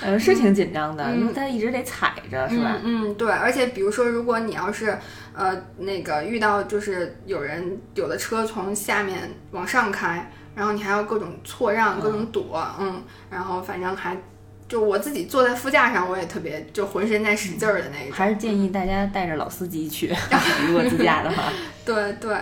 [0.02, 2.78] 呃，是挺紧张的，嗯因为他一直得踩着，是吧？
[2.84, 3.10] 嗯？
[3.10, 4.98] 嗯，对，而且比如说，如果你要是
[5.34, 14.18] 呃那个遇到就是有人有的车从下面往上开，然后你还要各种错让、各种躲，嗯，然后反正还
[14.68, 18.12] 就我自己坐在副驾上，我也特别就浑身在使劲儿的那种。
[18.14, 20.14] 还是建议大家带着老司机去，
[20.68, 21.52] 如果自驾的话。
[21.86, 22.36] 对 对，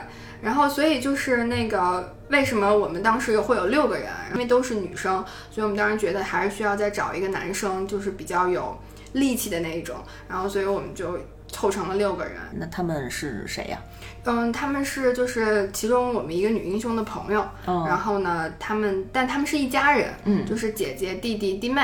[0.46, 8.78] 然后所以就是那个为什么我们当时会有六个人，因为都是女生，所以我们当时觉得还是需要再找一个男生，就是比较有
[9.14, 9.96] 力气的那一种，
[10.30, 11.18] 然后所以我们就
[11.48, 12.36] 凑成了六个人。
[12.54, 13.80] 那他们是谁呀、
[14.26, 21.82] 嗯，他们是就是其中我们一个女英雄的朋友，哦然后呢，他们但他们是一家人，嗯就是姐姐、弟弟、弟妹，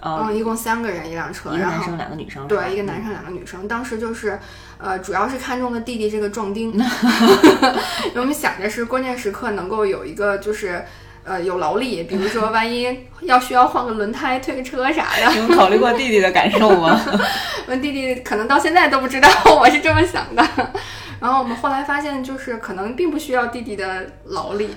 [0.00, 3.66] 哦，嗯，一共三个人一辆车，一个然后男生两个女生，对，一个男生两个女生。
[3.68, 4.38] 当时就是，
[4.82, 6.72] 呃，主要是看中了弟弟这个壮丁，
[8.16, 10.84] 我们想着是关键时刻能够有一个就是。
[11.22, 16.98] 呃，有劳力，比如说万一要需要换个轮胎、推个车啥的，你们考虑过弟弟的感受吗？
[17.68, 20.42] 我 弟弟可能到现在都不知道我是这么想的。
[21.20, 24.68] 然后我们后来发现，就是可能并不需要弟弟的劳力，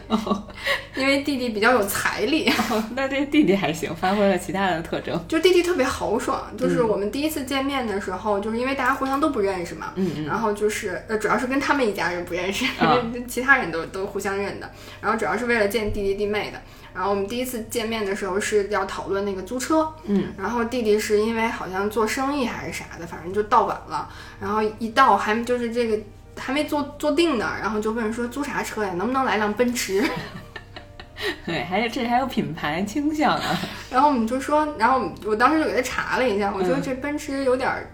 [0.95, 2.49] 因为弟弟比较有财力。
[2.69, 5.19] 哦那这弟弟还行，发挥了其他的特征。
[5.27, 14.69] 就弟弟特别豪爽，就是我们第一次见面的时候，就是因为大家互相都不认识嘛，嗯嗯然后就是呃，主要是跟他们一家人不认识，啊其他人都都互相认的，
[15.01, 16.59] 然后主要是为了见弟弟弟妹的。
[16.93, 24.07] 然后我们第一次见面的时候是要讨论那个租车，嗯，然后弟弟是因为好像做生意还是啥的，反正就到晚了，
[24.39, 25.97] 然后一到还就是这个
[26.37, 30.03] 还没坐坐定呢，然后就问说租啥车呀，能不能来辆奔驰？
[31.45, 33.57] 对，还有这还有品牌倾向啊。
[33.89, 37.89] 然后我们就说，然后我当时就给他查了一下，我说嗯这奔驰有点儿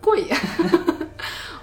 [0.00, 0.36] 贵呀。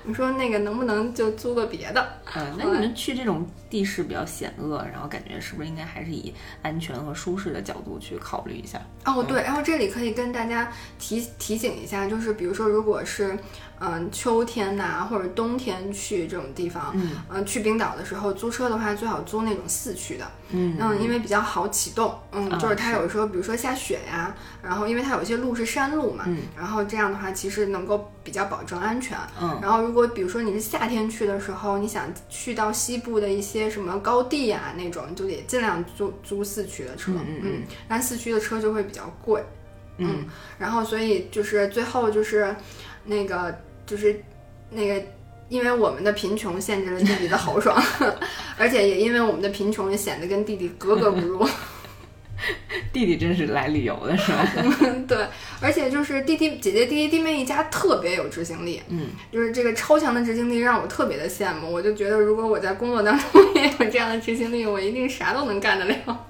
[0.04, 2.20] 我说那个能不能就租个别的？
[2.36, 6.34] 嗯，那你们去这种地势比较险恶，然后感觉是不是应该还是以
[6.64, 8.82] 安全和舒适的角度去考虑一下？
[9.06, 13.38] 哦，对，然后这里可以跟大家提提醒一下，就是比如说，如果是
[13.84, 17.12] 嗯、秋天呐、或者冬天去这种地方，嗯。
[17.30, 26.44] 嗯、去冰岛的时候租车的话，最好租那种四驱的，嗯嗯，因为比较好启动，嗯，啊就是它有时候比如说下雪呀，然后因为它有些路是山路嘛，嗯。
[26.56, 29.18] 然后这样的话其实能够比较保证安全。
[29.42, 29.58] 嗯。
[29.60, 37.64] 然后如果比如说你是夏天去的时候，你想去到西部的一些什么高地呀、那种，就得尽量租租四驱的车，嗯嗯嗯。
[37.88, 39.44] 但四驱的车就会比较贵，
[39.98, 40.26] 嗯。
[40.60, 42.56] 然后所以就是最后就是
[43.06, 44.24] 那个就是
[44.70, 45.02] 那个。
[45.50, 47.78] 因为我们的贫穷限制了弟弟的豪爽，
[48.58, 51.46] 而且也因为我们的贫穷也显得跟弟弟格格不入。
[52.94, 54.48] 弟弟真是来旅游的是吧？
[55.06, 55.28] 对，
[55.60, 61.70] 而且就是弟弟姐姐弟弟弟妹一家特别有执行力，嗯，就是这个超强的执行力让我特别的羡慕。
[61.70, 66.28] 我就觉得如果我在工作当中也有这样的执行力，我一定啥都能干得了。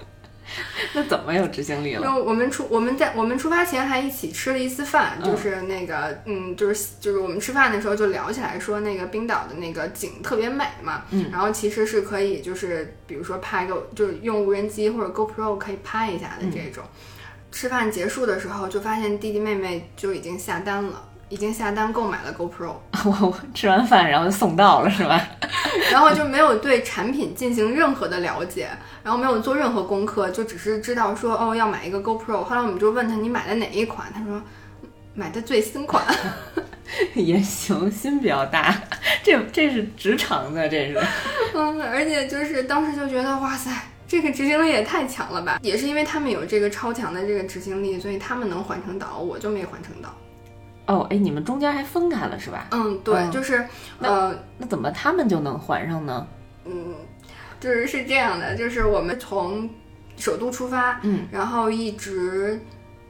[0.94, 2.02] 那怎么有执行力了？
[2.02, 16.84] 就我们出我们在我们出发前还一起吃了一次饭，嗯就是那个嗯，就是就是我们吃饭的时候就聊起来说那个冰岛的那个景特别美嘛，嗯然后其实是可以就是比如说拍个就是用无人机或者 GoPro 可以拍一下的这种。
[17.50, 21.04] 吃饭结束的时候就发现弟弟妹妹就已经下单了。
[21.32, 22.74] 已经下单购买了 GoPro，
[23.06, 25.18] 我我 吃完饭然后就送到了是吧？
[25.90, 28.68] 然后就没有对产品进行任何的了解，
[29.02, 32.44] 然后没有做任何功课，就只是知道说哦要买一个 GoPro。
[32.44, 34.42] 后来我们就问他你买的哪一款，他说
[35.14, 36.04] 买的最新款。
[37.16, 38.74] 也行，心比较大，
[39.22, 41.00] 这这是直肠的，这是。
[41.54, 43.70] 嗯，而且就是当时就觉得哇塞，
[44.06, 45.58] 这个执行力也太强了吧！
[45.62, 50.14] 也是因为他们有这个超强的这个执行力，所以他们能环成岛，我就没环成岛。
[50.92, 52.66] 哦，哎，你们中间还分开了是吧？
[52.70, 53.66] 嗯，对，嗯就是
[54.00, 56.26] 呃，那怎么他们就能还上呢？
[56.66, 56.94] 嗯，
[57.58, 59.68] 就是是这样的，就是我们从
[60.16, 62.60] 首都出发，嗯，然后一直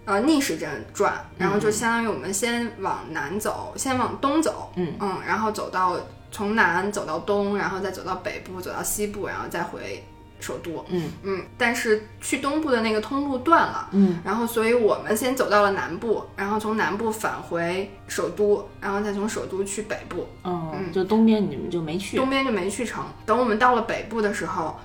[0.05, 4.95] 呃逆时针转，然后就相当于我们先往南走，先往东走，嗯
[5.27, 5.97] 然后走到
[6.31, 10.03] 从南走到东，然后再走到北部，走到西部，然后再回
[10.43, 13.89] 首都，嗯嗯，但是去东部的那个通路断了。
[13.93, 20.27] 嗯然后，所以我们先走到了南部，然后从南部返回首都，然后再从首都去北部。
[20.43, 22.17] 哦，嗯就东边你们就没去。
[22.17, 23.05] 东边就没去成。
[23.25, 24.77] 等我们到了北部的时候，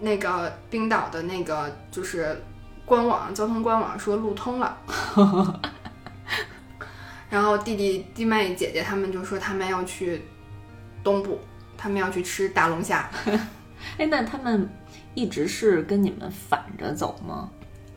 [0.00, 2.44] 那个冰岛的那个就是
[2.84, 4.76] 官网交通官网说路通了，
[7.30, 10.22] 然后弟弟弟妹姐姐他们就说他们要去
[11.02, 11.40] 东部，
[11.76, 13.08] 他们要去吃大龙虾。
[13.98, 14.68] 哎，那他们
[15.18, 17.50] 一直是跟你们反着走吗？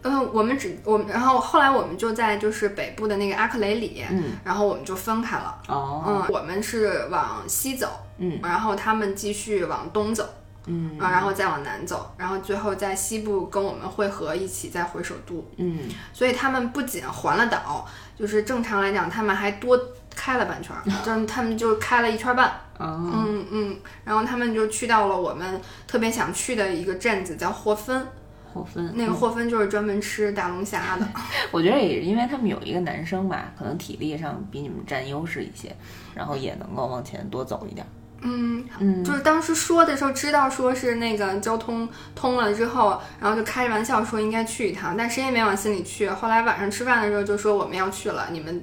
[0.03, 5.55] 嗯，我们只我们，然后后来我们就在就是北部的那个阿克雷里，嗯，然后我们就分开了。
[5.67, 10.27] 哦，嗯，我们是往西走，嗯然后他们继续往东走，
[10.65, 15.47] 嗯啊，然后再往南走，然后最后在西部跟我们汇合，一起再回首都。
[15.57, 15.77] 嗯，
[16.11, 19.79] 所以他们不仅环了岛，就是正常来讲，他们还多
[20.15, 22.51] 开了半圈儿， 就是他们就开了一圈半。
[22.81, 28.05] 哦，嗯嗯，然后他们就去到了我们特别想去的一个镇子，叫霍芬。
[28.53, 31.07] 霍芬那个霍芬就是专门吃大龙虾的。
[31.51, 35.73] 我觉得也是因为他们有一个男生吧，可能体力上比你们占优势一些，
[36.13, 37.87] 然后也能够往前多走一点。
[38.23, 46.09] 嗯，嗯就是当时说的时候，知道说是那个交通通了之后，然后就开着玩笑说应该去一趟，但谁也没往心里去。
[46.09, 48.61] 后来晚上吃饭的时候就说我们要去了，你们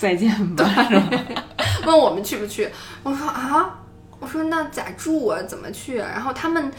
[0.00, 1.22] 再见吧，是吧？
[1.84, 2.66] 问我们去不去，
[3.02, 3.78] 我说啊，
[4.18, 5.42] 我说那咋住啊？
[5.42, 6.08] 怎么去啊？
[6.10, 6.72] 然后他们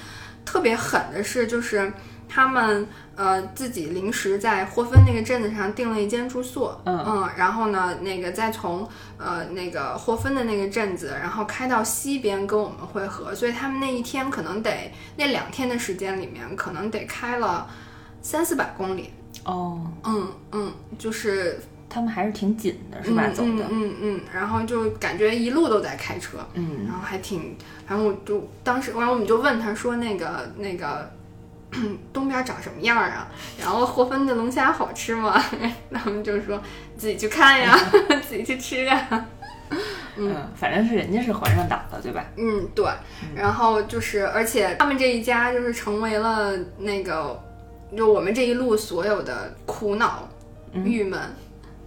[0.43, 1.93] 特别狠的是，就是
[2.27, 17.69] 他们呃自己临时在霍芬那个镇子上订了一间住宿，嗯然后呢，那个再从呃那个霍芬的那个镇子，然后开到西边跟我们会合，所以他们那一天可能得那两天的时间里面，可能得开了
[18.23, 19.13] 三四百公里，
[19.43, 21.59] 哦，嗯嗯，就是
[21.91, 23.23] 他们还是挺紧的，是吧？
[23.27, 27.55] 嗯走的，嗯嗯嗯，然后就感觉一路都在开车，嗯然后还挺，
[27.87, 31.11] 然后我就当时，然后我们就问他说那个那个
[32.13, 33.27] 东边长什么样啊？
[33.59, 35.41] 然后霍芬的龙虾好吃吗？
[35.93, 36.61] 他们就说
[36.97, 37.77] 自己去看呀，
[38.27, 39.25] 自己去吃呀。
[40.17, 42.25] 嗯，反正是人家是环上岛的，对吧？
[42.37, 42.85] 嗯，对。
[43.35, 47.41] 然后就是，而且他们这一家就是成为了那个，
[47.97, 50.27] 就我们这一路所有的苦恼、
[50.73, 51.19] 郁闷。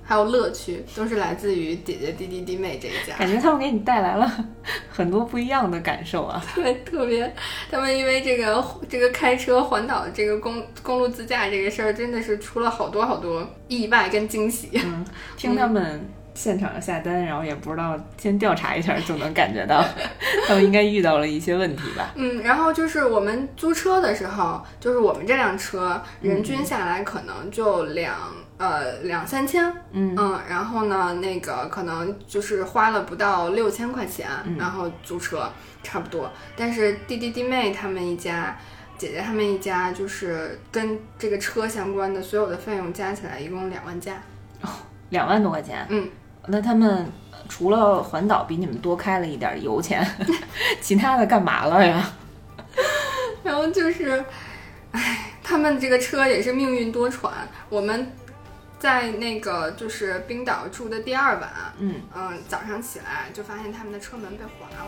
[0.07, 3.17] 还有乐趣，都是来自于姐姐、弟弟、弟妹这一家。
[3.17, 4.31] 感觉他们给你带来了
[4.93, 6.45] 很多不一样的感受啊。
[6.55, 7.35] 对，特别，
[7.71, 14.71] 他们因为这个这个开车环岛这个公公路自驾这个事儿，真的是出了好多好多意外跟惊喜。
[14.75, 15.05] 嗯，
[15.37, 19.83] 听他们现场下单，然后也不知道先调查一下，就能感觉到
[20.47, 22.13] 他们应该遇到了一些问题吧。
[22.17, 28.15] 嗯，然后就是我们租车的时候，就是我们这辆车人均下来可能就两。
[28.57, 30.15] 呃，两三千，嗯
[30.49, 35.51] 然后呢，那个可能就是花了不到六千块钱，嗯然后租车
[35.83, 36.31] 差不多。
[36.57, 38.57] 但是弟弟弟妹他们一家，
[38.97, 44.15] 姐姐他们一家，就是跟这个车相关的所有的费用加起来一共两万加。
[44.63, 44.69] 哦
[45.11, 46.09] 两万多块钱，嗯，
[46.47, 47.07] 那他们
[47.49, 50.05] 除了环岛比你们多开了一点油钱，
[50.81, 52.13] 其他的干嘛了呀？
[53.45, 54.25] 然后就是，
[54.93, 57.31] 唉，他们这个车也是命运多舛。
[57.69, 58.11] 我们
[58.85, 64.85] 在那个就是冰岛住的第二晚，嗯嗯，早上起来就发现他们的车门被划了。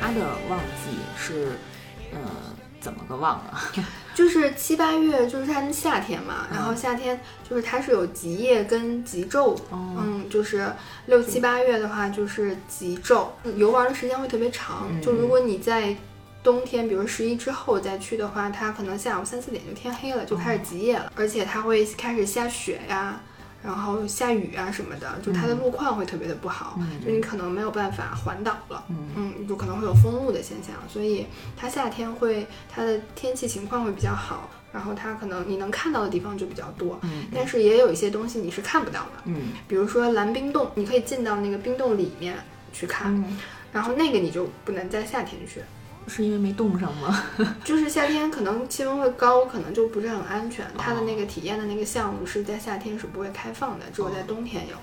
[0.00, 1.58] 他的旺季是，
[2.12, 2.20] 呃，
[2.80, 3.60] 怎么个旺啊？
[4.14, 10.70] 就是七八月，就是它的夏天嘛，然后夏天就是它是有极夜跟极昼，哦嗯，就是
[11.06, 14.86] 六七八月的话就是极昼，游玩的时间会特别长。
[14.90, 15.96] 嗯就如果你在
[16.42, 23.20] 冬天，比如十一之后再去的话，它可能下午三四点就天黑了，就开始极夜了，而且它会开始下雪呀。
[23.62, 29.46] 然后下雨啊什么的，就它的路况会特别的不好，就你可能没有办法环岛了，嗯。
[29.48, 37.24] 就可能会有封路的现象，所以它夏天会它的天气情况会比较好，然后它可能你能看到的地方就比较多，嗯。
[37.34, 39.52] 但是也有一些东西你是看不到的，嗯。
[39.68, 42.36] 比如说蓝冰洞，你可以进到那个冰洞里面
[42.72, 43.38] 去看，嗯，
[43.72, 45.60] 然后那个你就不能在夏天去，
[46.08, 47.24] 是因为没冻上吗？
[47.64, 50.66] 就是夏天可能气温会高，可能就不是很安全。
[50.76, 54.76] 它的那个体验的那个项目是在夏天是不会开放的，只有在冬天有。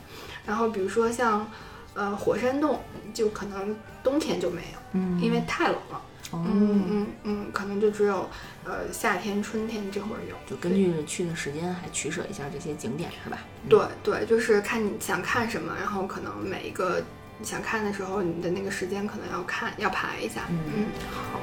[0.45, 1.49] 然后比如说像
[1.93, 2.80] 呃火山洞，
[3.13, 6.01] 就可能冬天就没有，嗯因为太冷了。
[6.32, 8.30] 哦，嗯嗯嗯，可能就只有
[8.63, 10.36] 呃夏天、春天这会儿有。
[10.47, 13.39] 就根据去的时间还取舍一下这些景点是吧？
[13.67, 17.01] 对对，就是看你想看什么，然后可能每一个
[17.42, 20.42] 你想看的时候，你的那个时间可能要看要排一下。
[20.50, 21.40] 嗯嗯好。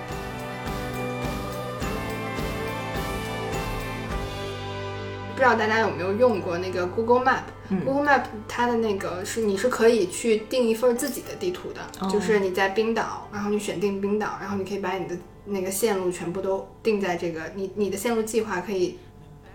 [5.35, 7.41] 不知道大家有没有用过那个 Google Map？
[7.71, 15.17] 嗯 Google Map 它的那个是你是可以去定一份自己的地图的，哦就是你在冰岛，然后你选定冰岛，然后你可以把你的
[15.47, 18.99] 那个线路全部都定在这个你你的线路计划可以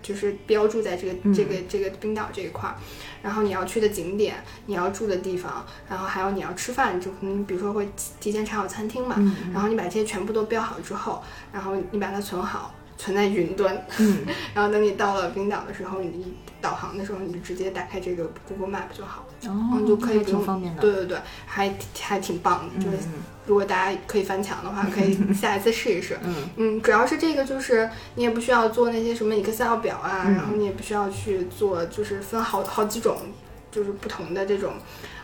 [0.02, 2.74] 就是标注在这个、嗯这个这个冰岛这一块儿，
[3.22, 4.34] 然后你要去的景点，
[4.66, 11.22] 你要住的地方，然后还有你要吃饭，就可能比如说会提提前查好餐厅嘛，嗯然后你把这些全部都标好之后，
[11.52, 12.74] 然后你把它存好。
[13.02, 14.18] 存在云端，嗯，
[14.54, 20.80] 然后等你到了冰岛的时候，你导航的时候你就直接打开这个 Google Map 就好，哦，嗯，就可以还不用方便的。
[20.80, 26.16] 对对对，还还挺棒的，就是嗯如果大家可以翻墙的话，可以 下一次试一试。
[26.22, 33.16] 嗯嗯，主要是这个，就是你也不需要做那些什么 Excel 表啊，嗯然后你也不需要去做，就是分好好几种，
[33.72, 34.74] 就是不同的这种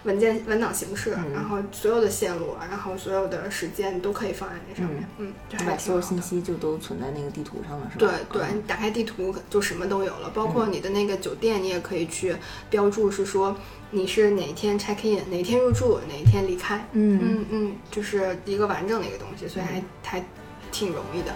[0.05, 6.18] 文件文档形式，嗯然后所有的线路啊，然后所有的时间你都可以放在那上面，嗯，就你还把所有信。
[6.20, 8.12] 息就都存在那个地图上了，是吧？
[8.30, 12.34] 对，对你打开地图就什么都有了，包括你的那个酒店，你也可以去
[12.68, 13.57] 标注，是说
[13.92, 16.86] 你是哪一天 check in，哪一天入住，哪一天离开。
[16.92, 20.24] 嗯嗯嗯，就是一个完整的一个东西，所以还还
[20.72, 21.32] 挺容易的。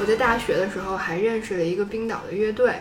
[0.00, 2.72] 我在大学的时候还认识了一个冰岛的乐队，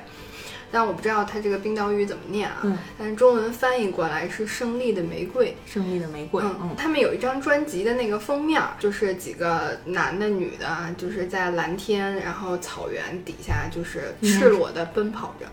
[0.71, 5.55] 但我不知道它这个冰岛语怎么念啊，嗯但是中文翻译过来是“胜利的玫瑰”。
[5.65, 15.47] 胜利的玫瑰，嗯嗯，他们有一张专辑的那个封面儿，就是几个男的、女的，就是在蓝天，然后草原底下，就是赤裸的奔跑着。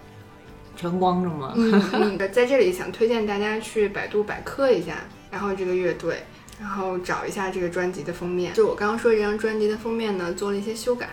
[0.76, 1.54] 全光着吗？
[1.56, 1.82] 嗯
[2.18, 4.98] 嗯，在这里想推荐大家去百度百科一下，
[5.30, 6.24] 然后这个乐队，
[6.60, 8.52] 然后找一下这个专辑的封面。
[8.52, 11.08] 就我刚刚说这张专辑的封面呢，做了一些修改。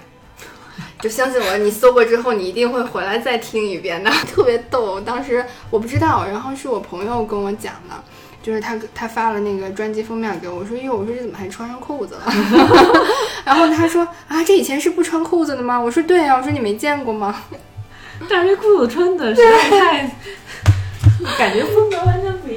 [1.00, 5.00] 就相信我，你搜过之后，你一定会回来再听一遍的， 特别逗。
[5.02, 8.04] 当时我不知道，然后是我朋友跟我讲的，
[8.44, 12.24] 就是他他发了那个专辑封面给我，我说哟，我说这怎么还穿上裤子了？
[13.44, 15.80] 然后他说啊，这以前是不穿裤子的吗？
[15.80, 17.44] 我说对啊，我说你没见过吗？
[18.30, 20.16] 但是这裤子穿的实在太，
[21.38, 22.50] 感觉风格完全不